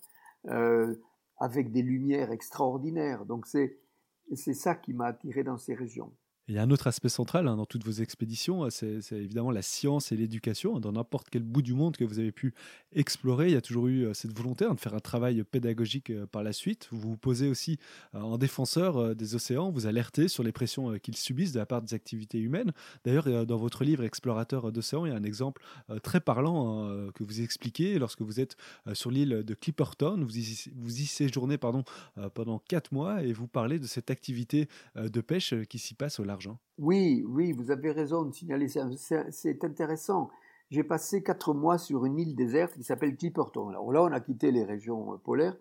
euh, 0.46 0.94
avec 1.38 1.72
des 1.72 1.82
lumières 1.82 2.30
extraordinaires. 2.30 3.24
Donc, 3.26 3.46
c'est 3.46 4.54
ça 4.54 4.74
qui 4.74 4.92
m'a 4.92 5.06
attiré 5.06 5.42
dans 5.42 5.58
ces 5.58 5.74
régions. 5.74 6.12
Il 6.46 6.54
y 6.54 6.58
a 6.58 6.62
un 6.62 6.70
autre 6.70 6.88
aspect 6.88 7.08
central 7.08 7.48
hein, 7.48 7.56
dans 7.56 7.64
toutes 7.64 7.86
vos 7.86 8.02
expéditions, 8.02 8.68
c'est 8.68 9.00
évidemment 9.12 9.50
la 9.50 9.62
science 9.62 10.12
et 10.12 10.16
l'éducation. 10.16 10.78
Dans 10.78 10.92
n'importe 10.92 11.30
quel 11.30 11.42
bout 11.42 11.62
du 11.62 11.72
monde 11.72 11.96
que 11.96 12.04
vous 12.04 12.18
avez 12.18 12.32
pu 12.32 12.52
explorer, 12.92 13.46
il 13.46 13.54
y 13.54 13.56
a 13.56 13.62
toujours 13.62 13.86
eu 13.86 14.04
euh, 14.04 14.12
cette 14.12 14.36
volonté 14.36 14.66
hein, 14.66 14.74
de 14.74 14.80
faire 14.80 14.92
un 14.92 15.00
travail 15.00 15.42
pédagogique 15.42 16.10
euh, 16.10 16.26
par 16.26 16.42
la 16.42 16.52
suite. 16.52 16.88
Vous 16.90 17.12
vous 17.12 17.16
posez 17.16 17.48
aussi 17.48 17.78
euh, 18.14 18.20
en 18.20 18.36
défenseur 18.36 19.16
des 19.16 19.34
océans, 19.34 19.70
vous 19.70 19.86
alertez 19.86 20.28
sur 20.28 20.42
les 20.42 20.52
pressions 20.52 20.98
qu'ils 20.98 21.16
subissent 21.16 21.52
de 21.52 21.58
la 21.58 21.64
part 21.64 21.80
des 21.80 21.94
activités 21.94 22.38
humaines. 22.38 22.72
D'ailleurs, 23.06 23.46
dans 23.46 23.56
votre 23.56 23.82
livre 23.82 24.04
Explorateur 24.04 24.70
d'océan, 24.70 25.06
il 25.06 25.12
y 25.12 25.14
a 25.14 25.16
un 25.16 25.24
exemple 25.24 25.62
très 26.02 26.20
parlant 26.20 26.88
hein, 26.90 27.10
que 27.14 27.24
vous 27.24 27.40
expliquez 27.40 27.98
lorsque 27.98 28.20
vous 28.20 28.38
êtes 28.38 28.56
sur 28.92 29.10
l'île 29.10 29.44
de 29.44 29.54
Clipperton. 29.54 30.22
Vous 30.22 30.38
y, 30.38 31.06
séjournez 31.06 31.58
pendant 31.58 32.58
quatre 32.68 32.92
mois 32.92 33.22
et 33.22 33.32
vous 33.32 33.46
parlez 33.46 33.78
de 33.78 33.86
cette 33.86 34.10
activité 34.10 34.68
de 34.96 35.20
pêche 35.20 35.54
qui 35.68 35.78
s'y 35.78 35.94
passe 35.94 36.20
au 36.20 36.24
large 36.24 36.33
oui, 36.78 37.24
oui, 37.28 37.52
vous 37.52 37.70
avez 37.70 37.92
raison 37.92 38.24
de 38.24 38.32
signaler, 38.32 38.66
c'est 38.68 39.64
intéressant. 39.64 40.30
J'ai 40.70 40.82
passé 40.82 41.22
quatre 41.22 41.54
mois 41.54 41.78
sur 41.78 42.04
une 42.04 42.18
île 42.18 42.34
déserte 42.34 42.74
qui 42.74 42.82
s'appelle 42.82 43.16
Clipperton. 43.16 43.68
Alors 43.68 43.92
là, 43.92 44.02
on 44.02 44.12
a 44.12 44.20
quitté 44.20 44.50
les 44.50 44.64
régions 44.64 45.14
euh, 45.14 45.16
polaires. 45.18 45.56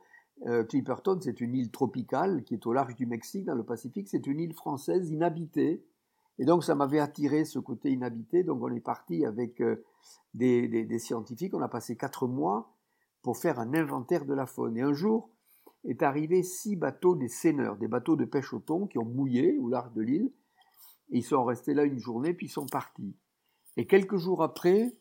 Euh, 0.47 0.63
Clipperton, 0.63 1.19
c'est 1.21 1.39
une 1.39 1.53
île 1.55 1.69
tropicale 1.69 2.43
qui 2.43 2.55
est 2.55 2.65
au 2.65 2.73
large 2.73 2.95
du 2.95 3.05
Mexique, 3.05 3.45
dans 3.45 3.53
le 3.53 3.63
Pacifique. 3.63 4.07
C'est 4.09 4.25
une 4.25 4.39
île 4.39 4.53
française 4.53 5.11
inhabitée. 5.11 5.85
Et 6.39 6.45
donc, 6.45 6.63
ça 6.63 6.73
m'avait 6.73 6.99
attiré 6.99 7.45
ce 7.45 7.59
côté 7.59 7.91
inhabité. 7.91 8.43
Donc, 8.43 8.63
on 8.63 8.73
est 8.73 8.79
parti 8.79 9.23
avec 9.23 9.61
euh, 9.61 9.83
des, 10.33 10.67
des, 10.67 10.99
scientifiques. 10.99 11.53
On 11.53 11.61
a 11.61 11.67
passé 11.67 11.95
quatre 11.95 12.25
mois 12.25 12.73
pour 13.21 13.37
faire 13.37 13.59
un 13.59 13.75
inventaire 13.75 14.25
de 14.25 14.33
la 14.33 14.47
faune. 14.47 14.77
Et 14.77 14.81
un 14.81 14.93
jour, 14.93 15.29
est 15.85 16.01
arrivé 16.01 16.43
six 16.43 16.75
bateaux 16.75 17.15
des 17.15 17.27
seineurs, 17.27 17.75
des 17.75 17.87
bateaux 17.87 18.15
de 18.15 18.25
pêche 18.25 18.53
au 18.53 18.59
thon 18.59 18.87
qui 18.87 18.97
ont 18.97 19.05
mouillé 19.05 19.57
au 19.59 19.67
large 19.67 19.91
de 19.93 20.01
l'île 20.01 20.31
ils 21.09 21.23
sont 21.23 21.43
restés 21.43 21.73
là 21.73 21.83
une 21.83 21.99
journée, 21.99 22.33
puis 22.33 22.47
ils 22.47 22.51
sont 22.51 22.65
partis. 22.65 23.15
Et 23.77 23.85
quelques 23.85 24.17
jours 24.17 24.43
après, 24.43 24.93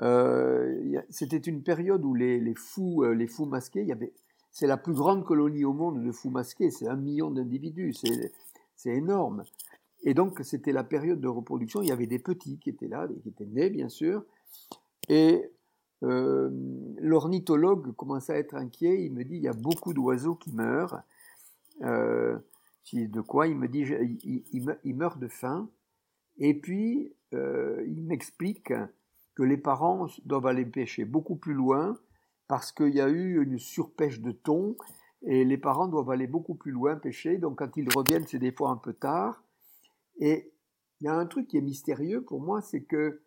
euh, 0.00 1.00
c'était 1.10 1.38
une 1.38 1.62
période 1.62 2.04
où 2.04 2.14
les, 2.14 2.54
fous, 2.54 3.02
euh, 3.02 3.12
les 3.12 3.26
fous 3.26 3.46
masqués, 3.46 3.82
il 3.82 3.88
y 3.88 3.92
avait, 3.92 4.12
c'est 4.52 4.66
la 4.66 4.76
plus 4.76 4.94
grande 4.94 5.24
colonie 5.24 5.64
au 5.64 5.72
monde 5.72 6.02
de 6.02 6.12
fous 6.12 6.30
masqués, 6.30 6.70
c'est 6.70 6.88
un 6.88 6.96
million 6.96 7.30
d'individus, 7.30 7.94
c'est, 7.94 8.32
énorme. 8.86 9.44
Et 10.04 10.14
donc 10.14 10.40
c'était 10.44 10.72
la 10.72 10.84
période 10.84 11.20
de 11.20 11.28
reproduction, 11.28 11.82
il 11.82 11.88
y 11.88 11.92
avait 11.92 12.06
des 12.06 12.20
petits 12.20 12.58
qui 12.58 12.70
étaient 12.70 12.86
là, 12.86 13.08
qui 13.22 13.28
étaient 13.28 13.46
nés 13.46 13.70
bien 13.70 13.88
sûr, 13.88 14.24
et 15.08 15.50
euh, 16.04 16.48
l'ornithologue 16.98 17.92
commence 17.96 18.30
à 18.30 18.38
être 18.38 18.54
inquiet, 18.54 19.04
il 19.04 19.12
me 19.12 19.24
dit 19.24 19.36
il 19.36 19.42
y 19.42 19.48
a 19.48 19.52
beaucoup 19.52 19.92
d'oiseaux 19.92 20.36
qui 20.36 20.52
meurent 20.52 21.02
de 22.92 23.20
quoi 23.20 23.46
il 23.46 23.56
me 23.56 23.68
dit 23.68 23.84
il, 24.84 24.96
meurt 24.96 25.18
de 25.18 25.28
faim 25.28 25.68
et 26.38 26.58
puis 26.58 27.14
euh, 27.34 27.84
il 27.86 28.02
m'explique 28.04 28.72
que 29.34 29.42
les 29.42 29.56
parents 29.56 30.08
doivent 30.24 30.46
aller 30.46 30.64
pêcher 30.64 31.04
beaucoup 31.04 31.36
plus 31.36 31.54
loin 31.54 31.98
parce 32.46 32.72
qu'il 32.72 32.94
y 32.94 33.00
a 33.00 33.08
eu 33.08 33.42
une 33.42 33.58
surpêche 33.58 34.20
de 34.20 34.32
thon 34.32 34.76
et 35.22 35.44
les 35.44 35.58
parents 35.58 35.88
doivent 35.88 36.10
aller 36.10 36.26
beaucoup 36.26 36.54
plus 36.54 36.72
loin 36.72 36.96
pêcher 36.96 37.38
donc 37.38 37.58
quand 37.58 37.76
ils 37.76 37.88
reviennent 37.94 38.26
c'est 38.26 38.38
des 38.38 38.52
fois 38.52 38.70
un 38.70 38.76
peu 38.76 38.92
tard. 38.92 39.44
Et 40.20 40.52
il 41.00 41.04
y 41.04 41.08
a 41.08 41.14
un 41.14 41.26
truc 41.26 41.48
qui 41.48 41.58
est 41.58 41.62
mystérieux 41.62 42.22
pour 42.22 42.40
moi 42.40 42.62
c'est 42.62 42.82
que 42.82 43.22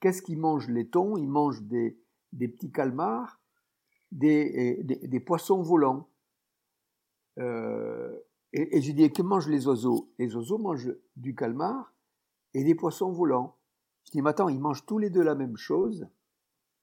qu'est-ce 0.00 0.22
qu'ils 0.22 0.38
mangent 0.38 0.68
les 0.68 0.88
thons? 0.88 1.16
Ils 1.16 1.28
mangent 1.28 1.62
des, 1.62 1.98
petits 2.38 2.70
calmars 2.70 3.40
des, 4.12 5.22
poissons 5.24 5.62
volants. 5.62 6.08
Euh, 7.38 8.16
et, 8.56 8.80
je 8.80 8.92
dis, 8.92 9.10
que 9.10 9.20
mangent 9.20 9.48
les 9.48 9.66
oiseaux? 9.66 10.12
Les 10.16 10.36
oiseaux 10.36 10.58
mangent 10.58 10.94
du 11.16 11.34
calmar 11.34 11.92
et 12.54 12.62
des 12.62 12.76
poissons 12.76 13.10
volants. 13.10 13.56
Je 14.04 14.12
dis, 14.12 14.22
mais 14.22 14.30
attends, 14.30 14.48
ils 14.48 14.60
mangent 14.60 14.86
tous 14.86 14.98
les 14.98 15.10
deux 15.10 15.24
la 15.24 15.34
même 15.34 15.56
chose. 15.56 16.06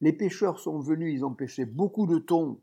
Les 0.01 0.11
pêcheurs 0.11 0.59
sont 0.59 0.79
venus, 0.79 1.13
ils 1.13 1.23
ont 1.23 1.33
pêché 1.33 1.63
beaucoup 1.63 2.07
de 2.07 2.17
thon. 2.17 2.59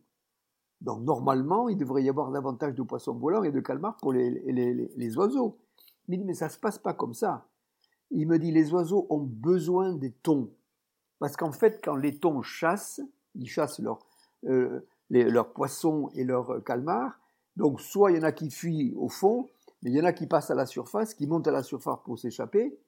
Donc 0.82 1.04
normalement, 1.04 1.70
il 1.70 1.78
devrait 1.78 2.04
y 2.04 2.10
avoir 2.10 2.30
davantage 2.30 2.74
de 2.74 2.82
poissons 2.82 3.14
volants 3.14 3.44
et 3.44 3.50
de 3.50 3.60
calmars 3.60 3.96
pour 3.96 4.12
les, 4.12 4.30
les, 4.30 5.16
oiseaux. 5.16 5.56
Mais 6.06 6.16
il 6.16 6.18
dit, 6.18 6.24
mais 6.26 6.34
ça 6.34 6.46
ne 6.46 6.50
se 6.50 6.58
passe 6.58 6.78
pas 6.78 6.92
comme 6.92 7.14
ça. 7.14 7.48
Il 8.10 8.28
me 8.28 8.38
dit, 8.38 8.52
les 8.52 8.74
oiseaux 8.74 9.06
ont 9.08 9.22
besoin 9.22 9.94
des 9.94 10.12
thons. 10.12 10.50
Parce 11.18 11.34
qu'en 11.34 11.52
fait, 11.52 11.80
quand 11.82 11.96
les 11.96 12.18
thons 12.18 12.42
chassent, 12.42 13.00
ils 13.34 13.48
chassent 13.48 13.80
euh, 14.44 14.80
leurs 15.08 15.54
poissons 15.54 16.10
et 16.14 16.24
leurs 16.24 16.62
calmars, 16.62 17.18
donc 17.58 17.80
soit 17.80 18.12
il 18.12 18.16
y 18.16 18.20
en 18.20 18.22
a 18.22 18.32
qui 18.32 18.50
fuient 18.50 18.94
au 18.96 19.08
fond, 19.08 19.48
mais 19.82 19.90
il 19.90 19.96
y 19.96 20.00
en 20.00 20.04
a 20.04 20.12
qui 20.12 20.26
passent 20.26 20.50
à 20.50 20.54
la 20.54 20.64
surface, 20.64 21.12
qui 21.12 21.26
montent 21.26 21.48
à 21.48 21.52
la 21.52 21.64
surface 21.64 21.98
pour 22.04 22.18
s'échapper, 22.18 22.78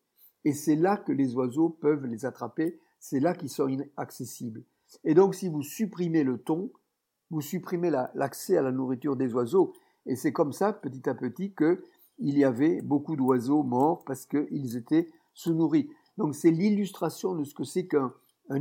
et 0.45 0.53
c'est 0.53 0.77
là 0.77 0.97
que 0.97 1.13
les 1.13 1.35
oiseaux 1.35 1.69
peuvent 1.69 2.07
les 2.07 2.25
attraper, 2.25 2.79
c'est 3.01 3.21
là 3.21 3.35
qu'ils 3.35 3.51
sont 3.51 3.69
inaccessibles. 3.69 4.63
Et 5.05 5.15
donc 5.15 5.35
si 5.35 5.49
vous 5.49 5.63
supprimez 5.63 6.23
le 6.23 6.39
thon, 6.39 6.71
vous 7.31 7.41
supprimez 7.41 7.91
l'accès 8.15 8.57
à 8.57 8.63
la 8.63 8.71
nourriture 8.71 9.17
des 9.17 9.35
oiseaux, 9.35 9.73
et 10.07 10.15
c'est 10.15 10.33
comme 10.33 10.53
ça, 10.53 10.73
petit 10.73 11.09
à 11.09 11.15
petit, 11.15 11.53
qu'il 11.53 12.39
y 12.39 12.45
avait 12.45 12.81
beaucoup 12.81 13.17
d'oiseaux 13.17 13.65
morts 13.65 14.05
parce 14.05 14.25
qu'ils 14.25 14.77
étaient 14.77 15.11
sous-nourris. 15.35 15.91
Donc 16.17 16.35
c'est 16.37 16.51
l'illustration 16.51 17.35
de 17.35 17.45
ce 17.45 17.55
que 17.55 17.65
c'est 17.65 17.87
qu'un 17.87 18.13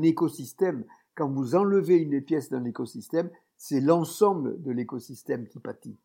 écosystème. 0.02 0.86
Quand 1.16 1.30
vous 1.30 1.56
enlevez 1.56 1.98
une 1.98 2.22
pièce 2.22 2.50
d'un 2.50 2.66
écosystème, 2.66 3.30
c'est 3.60 3.82
l'ensemble 3.82 4.62
de 4.64 4.72
l'écosystème 4.72 5.48
qui 5.48 5.60
pâtit. 5.60 5.98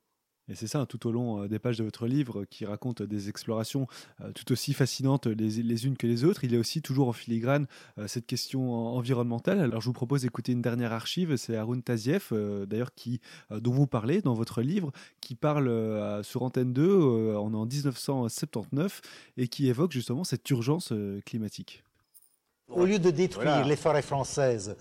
Et 0.48 0.54
c'est 0.54 0.66
ça, 0.66 0.84
tout 0.84 1.06
au 1.06 1.12
long 1.12 1.42
euh, 1.42 1.48
des 1.48 1.58
pages 1.58 1.78
de 1.78 1.84
votre 1.84 2.06
livre, 2.06 2.44
qui 2.44 2.66
raconte 2.66 3.00
des 3.00 3.30
explorations 3.30 3.86
euh, 4.20 4.30
tout 4.32 4.52
aussi 4.52 4.74
fascinantes 4.74 5.26
les, 5.26 5.86
unes 5.86 5.96
que 5.96 6.06
les 6.06 6.24
autres. 6.24 6.44
Il 6.44 6.52
y 6.52 6.56
a 6.56 6.58
aussi 6.58 6.82
toujours 6.82 7.08
en 7.08 7.12
filigrane 7.12 7.66
euh, 7.96 8.08
cette 8.08 8.26
question 8.26 8.74
environnementale. 8.74 9.60
Alors 9.60 9.80
je 9.80 9.86
vous 9.86 9.94
propose 9.94 10.22
d'écouter 10.22 10.52
une 10.52 10.60
dernière 10.60 10.92
archive, 10.92 11.36
c'est 11.36 11.56
Arun 11.56 11.80
Taziev, 11.80 12.32
d'ailleurs, 12.66 12.92
qui, 12.94 13.20
dont 13.50 13.72
vous 13.72 13.86
parlez 13.86 14.20
dans 14.20 14.34
votre 14.34 14.60
livre, 14.60 14.92
qui 15.20 15.34
parle 15.34 16.22
sur 16.24 16.42
Antenne 16.42 16.72
2 16.72 17.36
en 17.36 17.48
1979 17.66 19.00
et 19.36 19.48
qui 19.48 19.68
évoque 19.68 19.92
justement 19.92 20.24
cette 20.24 20.48
urgence 20.50 20.92
climatique. 21.24 21.84
Au 22.68 22.84
lieu 22.84 22.98
de 22.98 23.10
détruire 23.10 23.64
les 23.64 23.76
forêts 23.76 24.02
françaises, 24.02 24.76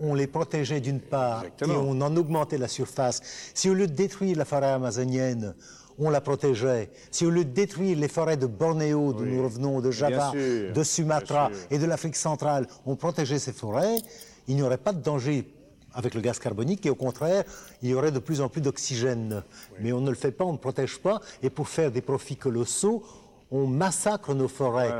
on 0.00 0.14
les 0.14 0.26
protégeait 0.26 0.80
d'une 0.80 1.00
part 1.00 1.44
et 1.44 1.70
on 1.70 2.00
en 2.00 2.16
augmentait 2.16 2.58
la 2.58 2.68
surface, 2.68 3.20
si 3.54 3.68
au 3.70 3.74
lieu 3.74 3.86
de 3.86 3.94
détruire 3.94 4.36
la 4.36 4.44
forêt 4.44 4.70
amazonienne, 4.70 5.54
on 5.98 6.10
la 6.10 6.20
protégeait, 6.20 6.90
si 7.10 7.24
au 7.24 7.30
lieu 7.30 7.44
de 7.44 7.50
détruire 7.50 7.98
les 7.98 8.08
forêts 8.08 8.36
de 8.36 8.46
Bornéo, 8.46 9.12
d'où 9.12 9.24
nous 9.24 9.42
revenons, 9.42 9.80
de 9.80 9.90
Java, 9.90 10.32
de 10.34 10.82
Sumatra 10.82 11.50
et 11.70 11.78
de 11.78 11.86
l'Afrique 11.86 12.16
centrale, 12.16 12.66
on 12.84 12.96
protégeait 12.96 13.38
ces 13.38 13.52
forêts, 13.52 13.96
il 14.46 14.56
n'y 14.56 14.62
aurait 14.62 14.76
pas 14.76 14.92
de 14.92 15.00
danger 15.00 15.46
avec 15.94 16.14
le 16.14 16.20
gaz 16.20 16.38
carbonique 16.38 16.84
et 16.84 16.90
au 16.90 16.94
contraire, 16.94 17.44
il 17.82 17.88
y 17.88 17.94
aurait 17.94 18.12
de 18.12 18.18
plus 18.18 18.42
en 18.42 18.50
plus 18.50 18.60
d'oxygène. 18.60 19.42
Mais 19.80 19.92
on 19.92 20.02
ne 20.02 20.10
le 20.10 20.16
fait 20.16 20.30
pas, 20.30 20.44
on 20.44 20.52
ne 20.52 20.58
protège 20.58 20.98
pas 20.98 21.20
et 21.42 21.48
pour 21.48 21.68
faire 21.68 21.90
des 21.90 22.02
profits 22.02 22.36
colossaux, 22.36 23.02
on 23.50 23.66
massacre 23.66 24.34
nos 24.34 24.48
forêts. 24.48 24.92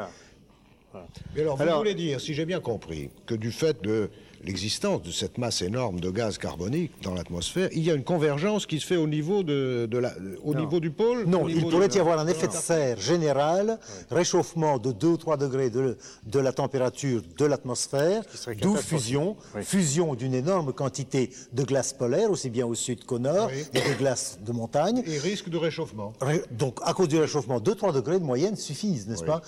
Mais 1.35 1.43
alors, 1.43 1.59
vous 1.59 1.77
voulez 1.77 1.95
dire, 1.95 2.21
si 2.21 2.33
j'ai 2.33 2.47
bien 2.47 2.61
compris, 2.61 3.11
que 3.27 3.35
du 3.35 3.53
fait 3.53 3.83
de 3.83 4.11
l'existence 4.45 5.03
de 5.03 5.11
cette 5.11 5.39
masse 5.39 5.63
énorme 5.63 6.01
de 6.01 6.11
gaz 6.11 6.39
carbonique 6.39 6.93
dans 7.03 7.15
l'atmosphère, 7.15 7.69
il 7.73 7.83
y 7.83 7.91
a 7.91 7.95
une 7.95 8.05
convergence 8.05 8.67
qui 8.67 8.81
se 8.81 8.87
fait 8.87 8.97
au 8.97 9.07
niveau, 9.07 9.43
de, 9.43 9.89
la, 9.93 10.13
au 10.45 10.55
niveau 10.55 10.81
du 10.81 10.91
pôle 10.91 11.25
Non, 11.27 11.49
il 11.49 11.67
pourrait 11.67 11.89
y 11.89 11.99
avoir 11.99 12.19
un 12.19 12.27
effet 12.27 12.47
de 12.47 12.53
serre 12.53 12.99
général, 12.99 13.79
réchauffement 14.11 14.79
de 14.79 14.93
2 14.93 15.07
ou 15.07 15.17
3 15.17 15.37
degrés 15.37 15.71
de, 15.71 15.97
de 16.25 16.39
la 16.39 16.53
température 16.53 17.23
de 17.37 17.45
l'atmosphère, 17.45 18.23
d'où 18.61 18.77
fusion, 18.77 19.37
fusion 19.63 20.15
d'une 20.15 20.35
énorme 20.35 20.73
quantité 20.73 21.31
de 21.53 21.63
glace 21.63 21.93
polaire, 21.93 22.31
aussi 22.31 22.51
bien 22.51 22.67
au 22.67 22.75
sud 22.75 23.05
qu'au 23.05 23.19
nord, 23.19 23.51
et 23.51 23.81
de 23.81 23.99
glace 23.99 24.39
de 24.45 24.53
montagne. 24.53 25.03
Et 25.07 25.19
risque 25.19 25.49
de 25.49 25.57
réchauffement. 25.57 26.13
Donc, 26.51 26.79
à 26.83 26.93
cause 26.93 27.09
du 27.09 27.19
réchauffement, 27.19 27.59
2-3 27.61 27.95
degrés 27.95 28.19
de 28.19 28.25
moyenne 28.25 28.57
suffisent, 28.57 29.07
n'est-ce 29.09 29.25
pas? 29.25 29.43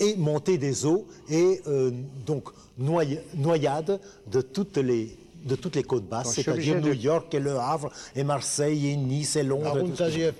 Et 0.00 0.16
montée 0.16 0.58
des 0.58 0.86
eaux 0.86 1.06
et 1.28 1.60
euh, 1.66 1.90
donc 2.26 2.48
noyade 2.78 4.00
de 4.26 4.40
toutes 4.40 4.78
les 4.78 5.16
de 5.44 5.54
toutes 5.54 5.76
les 5.76 5.82
côtes 5.82 6.06
basses, 6.06 6.34
c'est-à-dire 6.34 6.80
New 6.80 6.92
York 6.92 7.32
et 7.34 7.40
Le 7.40 7.56
Havre 7.56 7.90
et 8.14 8.24
Marseille 8.24 8.88
et 8.88 8.96
Nice 8.96 9.36
et 9.36 9.42
Londres. 9.42 9.82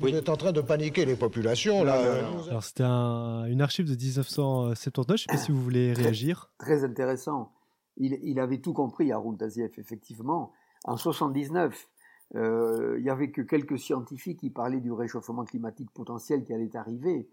vous 0.01 0.09
êtes 0.09 0.29
en 0.29 0.37
train 0.37 0.53
de 0.53 0.61
paniquer 0.61 1.05
les 1.05 1.16
populations 1.16 1.85
là. 1.85 2.23
Alors 2.49 2.62
c'était 2.62 2.85
une 2.85 3.62
archive 3.62 3.87
de 3.87 3.96
1979, 3.96 5.16
je 5.16 5.25
ne 5.25 5.27
sais 5.27 5.38
pas 5.38 5.42
si 5.42 5.53
vous 5.53 5.62
voulez 5.62 5.92
réagir. 5.92 6.51
Très, 6.59 6.85
intéressant. 6.85 7.53
Il, 7.96 8.38
avait 8.40 8.59
tout 8.59 8.73
compris, 8.73 9.12
Haroun 9.12 9.37
Tazieff, 9.37 9.79
effectivement. 9.79 10.53
En 10.85 10.96
79, 10.96 11.88
euh, 12.37 12.94
il 12.96 13.03
n'y 13.03 13.11
avait 13.11 13.31
que 13.31 13.42
quelques 13.42 13.79
scientifiques 13.79 14.40
qui 14.40 14.51
parlaient 14.51 14.81
du 14.81 14.92
réchauffement 14.92 15.44
climatique 15.44 15.90
potentiel 15.90 16.44
qui 16.44 16.55
allait 16.55 16.75
arriver. 16.77 17.29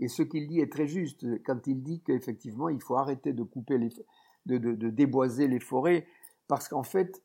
Et 0.00 0.08
ce 0.08 0.22
qu'il 0.22 0.48
dit 0.48 0.60
est 0.60 0.72
très 0.72 0.86
juste 0.86 1.26
quand 1.44 1.66
il 1.66 1.82
dit 1.82 2.00
qu'effectivement, 2.00 2.70
il 2.70 2.80
faut 2.80 2.96
arrêter 2.96 3.32
de 3.32 3.42
couper 3.42 3.78
de, 4.46 4.88
déboiser 4.88 5.46
les 5.46 5.60
forêts, 5.60 6.06
parce 6.48 6.68
qu'en 6.68 6.82
fait, 6.82 7.22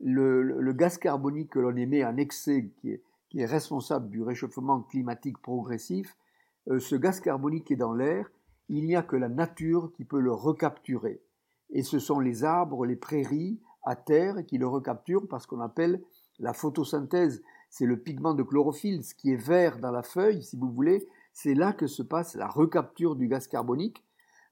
le, 0.00 0.72
gaz 0.72 0.98
carbonique 0.98 1.50
que 1.50 1.60
l'on 1.60 1.76
émet 1.76 2.04
en 2.04 2.16
excès, 2.16 2.70
qui 2.80 2.90
est, 2.90 3.44
responsable 3.46 4.10
du 4.10 4.22
réchauffement 4.22 4.80
climatique 4.82 5.38
progressif, 5.38 6.16
euh, 6.68 6.80
ce 6.80 6.96
gaz 6.96 7.20
carbonique 7.20 7.70
est 7.70 7.76
dans 7.76 7.92
l'air, 7.92 8.30
il 8.68 8.84
n'y 8.84 8.96
a 8.96 9.02
que 9.02 9.16
la 9.16 9.28
nature 9.28 9.92
qui 9.94 10.04
peut 10.04 10.20
le 10.20 10.32
recapturer. 10.32 11.20
Et 11.70 11.82
ce 11.82 11.98
sont 11.98 12.20
les 12.20 12.44
arbres, 12.44 12.84
les 12.84 12.96
prairies 12.96 13.60
à 13.84 13.96
terre 13.96 14.44
qui 14.46 14.58
le 14.58 14.66
recapturent 14.66 15.28
parce 15.28 15.46
qu'on 15.46 15.60
appelle 15.60 16.02
la 16.38 16.52
photosynthèse. 16.52 17.42
C'est 17.70 17.86
le 17.86 17.98
pigment 17.98 18.34
de 18.34 18.42
chlorophylle, 18.42 19.04
ce 19.04 19.14
qui 19.14 19.30
est 19.30 19.36
vert 19.36 19.78
dans 19.78 19.90
la 19.90 20.02
feuille, 20.02 20.42
si 20.42 20.56
vous 20.56 20.70
voulez, 20.70 21.06
c'est 21.40 21.54
là 21.54 21.72
que 21.72 21.86
se 21.86 22.02
passe 22.02 22.34
la 22.34 22.48
recapture 22.48 23.14
du 23.14 23.28
gaz 23.28 23.46
carbonique. 23.46 24.02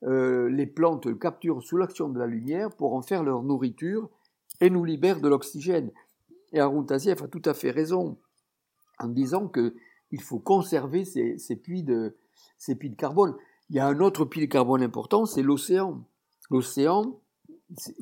Euh, 0.04 0.48
les 0.48 0.66
plantes 0.66 1.06
le 1.06 1.16
capturent 1.16 1.60
sous 1.60 1.76
l'action 1.76 2.08
de 2.08 2.16
la 2.16 2.28
lumière 2.28 2.70
pour 2.70 2.94
en 2.94 3.02
faire 3.02 3.24
leur 3.24 3.42
nourriture 3.42 4.08
et 4.60 4.70
nous 4.70 4.84
libèrent 4.84 5.20
de 5.20 5.26
l'oxygène. 5.26 5.90
Et 6.52 6.60
Arun 6.60 6.86
a 6.88 7.14
tout 7.26 7.42
à 7.44 7.54
fait 7.54 7.72
raison 7.72 8.18
en 9.00 9.08
disant 9.08 9.48
qu'il 9.48 10.20
faut 10.20 10.38
conserver 10.38 11.04
ces, 11.04 11.56
puits 11.56 11.82
de, 11.82 12.16
ces 12.56 12.76
puits 12.76 12.90
de 12.90 12.94
carbone. 12.94 13.34
Il 13.68 13.74
y 13.74 13.80
a 13.80 13.88
un 13.88 13.98
autre 13.98 14.24
puits 14.24 14.42
de 14.42 14.46
carbone 14.46 14.84
important, 14.84 15.26
c'est 15.26 15.42
l'océan. 15.42 16.04
L'océan 16.50 17.18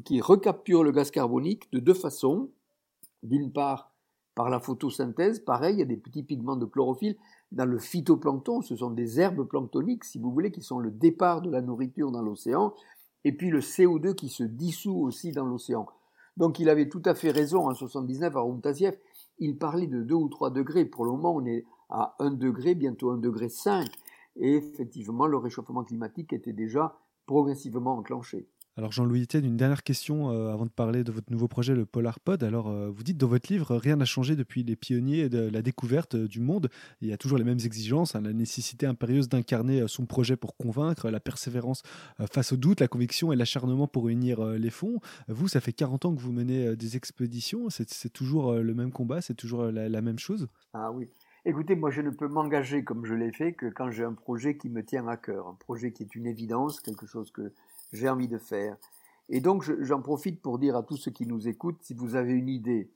qui 0.04 0.20
recapture 0.20 0.84
le 0.84 0.92
gaz 0.92 1.10
carbonique 1.10 1.72
de 1.72 1.78
deux 1.78 1.94
façons. 1.94 2.50
D'une 3.22 3.50
part, 3.50 3.94
par 4.34 4.50
la 4.50 4.60
photosynthèse, 4.60 5.40
pareil, 5.40 5.76
il 5.76 5.78
y 5.78 5.82
a 5.82 5.86
des 5.86 5.96
petits 5.96 6.22
pigments 6.22 6.56
de 6.56 6.66
chlorophylle 6.66 7.16
dans 7.54 7.64
le 7.64 7.78
phytoplancton, 7.78 8.62
ce 8.62 8.76
sont 8.76 8.90
des 8.90 9.20
herbes 9.20 9.44
planctoniques, 9.44 10.04
si 10.04 10.18
vous 10.18 10.32
voulez, 10.32 10.50
qui 10.50 10.62
sont 10.62 10.80
le 10.80 10.90
départ 10.90 11.40
de 11.40 11.50
la 11.50 11.62
nourriture 11.62 12.10
dans 12.10 12.22
l'océan, 12.22 12.74
et 13.24 13.32
puis 13.32 13.48
le 13.48 13.60
CO2 13.60 14.14
qui 14.14 14.28
se 14.28 14.42
dissout 14.42 14.96
aussi 14.96 15.32
dans 15.32 15.46
l'océan. 15.46 15.86
Donc 16.36 16.58
il 16.58 16.68
avait 16.68 16.88
tout 16.88 17.02
à 17.04 17.14
fait 17.14 17.30
raison 17.30 17.68
en 17.68 17.74
79 17.74 18.36
à 18.36 18.40
Rumtasiev, 18.40 18.98
il 19.38 19.56
parlait 19.56 19.86
de 19.86 20.02
2 20.02 20.14
ou 20.14 20.28
3 20.28 20.50
degrés, 20.50 20.84
pour 20.84 21.04
le 21.04 21.12
moment 21.12 21.34
on 21.36 21.46
est 21.46 21.64
à 21.90 22.16
1 22.18 22.32
degré, 22.32 22.74
bientôt 22.74 23.10
1 23.10 23.18
degré 23.18 23.48
5, 23.48 23.86
et 24.36 24.56
effectivement 24.56 25.26
le 25.26 25.36
réchauffement 25.36 25.84
climatique 25.84 26.32
était 26.32 26.52
déjà 26.52 26.98
progressivement 27.26 27.98
enclenché. 27.98 28.48
Alors 28.76 28.90
Jean-Louis 28.90 29.22
Etienne, 29.22 29.44
une 29.44 29.56
dernière 29.56 29.84
question 29.84 30.32
euh, 30.32 30.52
avant 30.52 30.66
de 30.66 30.70
parler 30.70 31.04
de 31.04 31.12
votre 31.12 31.30
nouveau 31.30 31.46
projet, 31.46 31.76
le 31.76 31.86
Polar 31.86 32.18
Pod. 32.18 32.42
Alors 32.42 32.68
euh, 32.68 32.90
vous 32.90 33.04
dites 33.04 33.16
dans 33.16 33.28
votre 33.28 33.52
livre, 33.52 33.76
rien 33.76 33.94
n'a 33.94 34.04
changé 34.04 34.34
depuis 34.34 34.64
les 34.64 34.74
pionniers 34.74 35.28
de 35.28 35.48
la 35.48 35.62
découverte 35.62 36.16
euh, 36.16 36.26
du 36.26 36.40
monde. 36.40 36.68
Il 37.00 37.06
y 37.06 37.12
a 37.12 37.16
toujours 37.16 37.38
les 37.38 37.44
mêmes 37.44 37.60
exigences, 37.64 38.16
hein, 38.16 38.22
la 38.22 38.32
nécessité 38.32 38.86
impérieuse 38.86 39.28
d'incarner 39.28 39.86
son 39.86 40.06
projet 40.06 40.36
pour 40.36 40.56
convaincre, 40.56 41.08
la 41.08 41.20
persévérance 41.20 41.82
face 42.32 42.52
au 42.52 42.56
doute, 42.56 42.80
la 42.80 42.88
conviction 42.88 43.32
et 43.32 43.36
l'acharnement 43.36 43.86
pour 43.86 44.06
réunir 44.06 44.44
les 44.44 44.70
fonds. 44.70 44.98
Vous, 45.28 45.46
ça 45.46 45.60
fait 45.60 45.72
40 45.72 46.06
ans 46.06 46.14
que 46.14 46.20
vous 46.20 46.32
menez 46.32 46.74
des 46.74 46.96
expéditions. 46.96 47.68
C'est 47.70 48.12
toujours 48.12 48.54
le 48.54 48.74
même 48.74 48.90
combat, 48.90 49.20
c'est 49.20 49.34
toujours 49.34 49.66
la, 49.66 49.88
la 49.88 50.02
même 50.02 50.18
chose? 50.18 50.48
Ah 50.72 50.90
oui. 50.90 51.08
Écoutez, 51.46 51.76
moi 51.76 51.90
je 51.90 52.00
ne 52.00 52.08
peux 52.08 52.26
m'engager 52.26 52.84
comme 52.84 53.04
je 53.04 53.14
l'ai 53.14 53.30
fait 53.30 53.52
que 53.52 53.66
quand 53.66 53.90
j'ai 53.90 54.04
un 54.04 54.14
projet 54.14 54.56
qui 54.56 54.70
me 54.70 54.82
tient 54.82 55.06
à 55.06 55.18
cœur, 55.18 55.46
un 55.46 55.54
projet 55.54 55.92
qui 55.92 56.02
est 56.02 56.14
une 56.14 56.26
évidence, 56.26 56.80
quelque 56.80 57.06
chose 57.06 57.30
que 57.30 57.52
j'ai 57.94 58.08
envie 58.08 58.28
de 58.28 58.38
faire. 58.38 58.76
Et 59.28 59.40
donc 59.40 59.64
j'en 59.82 60.02
profite 60.02 60.40
pour 60.42 60.58
dire 60.58 60.76
à 60.76 60.82
tous 60.82 60.96
ceux 60.96 61.10
qui 61.10 61.26
nous 61.26 61.48
écoutent, 61.48 61.82
si 61.82 61.94
vous 61.94 62.16
avez 62.16 62.32
une 62.32 62.48
idée, 62.48 62.90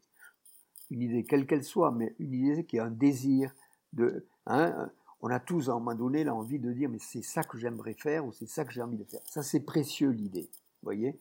une 0.90 1.02
idée 1.02 1.24
quelle 1.24 1.46
qu'elle 1.46 1.64
soit, 1.64 1.90
mais 1.90 2.14
une 2.18 2.34
idée 2.34 2.64
qui 2.64 2.78
a 2.78 2.84
un 2.84 2.90
désir 2.90 3.54
de... 3.92 4.26
Hein, 4.46 4.90
on 5.20 5.30
a 5.30 5.40
tous 5.40 5.68
à 5.68 5.72
un 5.72 5.76
moment 5.76 5.94
donné 5.94 6.22
l'envie 6.24 6.58
de 6.58 6.72
dire 6.72 6.88
mais 6.88 6.98
c'est 7.00 7.22
ça 7.22 7.42
que 7.42 7.58
j'aimerais 7.58 7.94
faire 7.94 8.26
ou 8.26 8.32
c'est 8.32 8.48
ça 8.48 8.64
que 8.64 8.72
j'ai 8.72 8.82
envie 8.82 8.98
de 8.98 9.04
faire. 9.04 9.20
Ça 9.24 9.42
c'est 9.42 9.60
précieux 9.60 10.10
l'idée, 10.10 10.50
voyez 10.82 11.18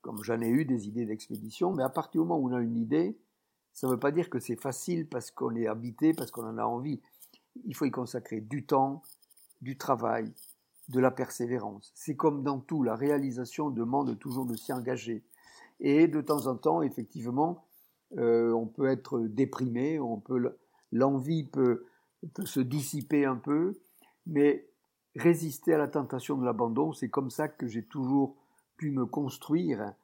Comme 0.00 0.22
j'en 0.22 0.40
ai 0.40 0.48
eu 0.48 0.64
des 0.64 0.86
idées 0.86 1.06
d'expédition, 1.06 1.72
mais 1.72 1.82
à 1.82 1.88
partir 1.88 2.22
du 2.22 2.28
moment 2.28 2.38
où 2.38 2.50
on 2.50 2.54
a 2.54 2.60
une 2.60 2.76
idée, 2.76 3.18
ça 3.72 3.88
ne 3.88 3.92
veut 3.92 3.98
pas 3.98 4.12
dire 4.12 4.30
que 4.30 4.38
c'est 4.38 4.60
facile 4.60 5.08
parce 5.08 5.32
qu'on 5.32 5.54
est 5.56 5.66
habité, 5.66 6.14
parce 6.14 6.30
qu'on 6.30 6.46
en 6.46 6.58
a 6.58 6.64
envie. 6.64 7.00
Il 7.64 7.74
faut 7.74 7.84
y 7.84 7.90
consacrer 7.90 8.40
du 8.40 8.64
temps, 8.64 9.02
du 9.60 9.76
travail, 9.76 10.32
de 10.88 11.00
la 11.00 11.10
persévérance. 11.10 11.92
C'est 11.94 12.16
comme 12.16 12.42
dans 12.42 12.60
tout, 12.60 12.82
la 12.82 12.94
réalisation 12.94 13.70
demande 13.70 14.18
toujours 14.18 14.46
de 14.46 14.54
s'y 14.54 14.72
engager. 14.72 15.24
Et 15.80 16.08
de 16.08 16.20
temps 16.20 16.46
en 16.46 16.56
temps, 16.56 16.82
effectivement, 16.82 17.64
euh, 18.18 18.52
on 18.52 18.66
peut 18.66 18.86
être 18.86 19.20
déprimé, 19.20 19.98
on 19.98 20.18
peut 20.20 20.56
l'envie 20.92 21.44
peut, 21.44 21.84
se 22.44 22.60
dissiper 22.60 23.24
un 23.24 23.36
peu, 23.36 23.78
mais 24.26 24.68
résister 25.16 25.74
à 25.74 25.78
la 25.78 25.88
tentation 25.88 26.36
de 26.36 26.44
l'abandon, 26.44 26.92
c'est 26.92 27.10
comme 27.10 27.30
ça 27.30 27.48
que 27.48 27.66
j'ai 27.66 27.84
toujours 27.84 28.36
pu 28.76 28.90
me 28.90 29.06
construire, 29.06 29.94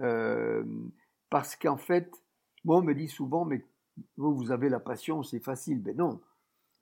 euh, 0.00 0.64
parce 1.30 1.56
qu'en 1.56 1.76
fait, 1.76 2.10
moi 2.64 2.78
on 2.78 2.82
me 2.82 2.94
dit 2.94 3.08
souvent, 3.08 3.44
mais 3.44 3.64
vous, 4.16 4.34
vous 4.34 4.50
avez 4.52 4.68
la 4.68 4.80
passion, 4.80 5.22
c'est 5.22 5.40
facile. 5.40 5.82
Mais 5.84 5.94
non, 5.94 6.20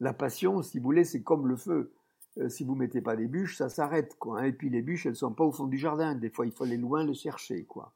la 0.01 0.12
passion, 0.12 0.62
si 0.62 0.79
vous 0.79 0.85
voulez, 0.85 1.05
c'est 1.05 1.23
comme 1.23 1.47
le 1.47 1.57
feu. 1.57 1.93
Euh, 2.38 2.49
si 2.49 2.64
vous 2.64 2.75
mettez 2.75 3.01
pas 3.01 3.16
des 3.16 3.29
bûches, 3.29 3.57
ça 3.57 3.68
s'arrête, 3.68 4.16
quoi. 4.18 4.40
Hein. 4.40 4.44
Et 4.44 4.53
puis 4.53 4.70
les 4.70 4.83
bûches, 4.83 5.07
elles 5.07 5.16
sont 5.16 5.33
pas 5.33 5.44
au 5.44 5.53
fond 5.53 5.66
du 5.66 5.79
jardin. 5.79 6.14
Des 6.14 6.31
fois, 6.31 6.47
il 6.47 6.53
faut 6.53 6.64
aller 6.64 6.77
loin 6.77 7.05
le 7.05 7.14
chercher, 7.14 7.64
quoi. 7.64 7.92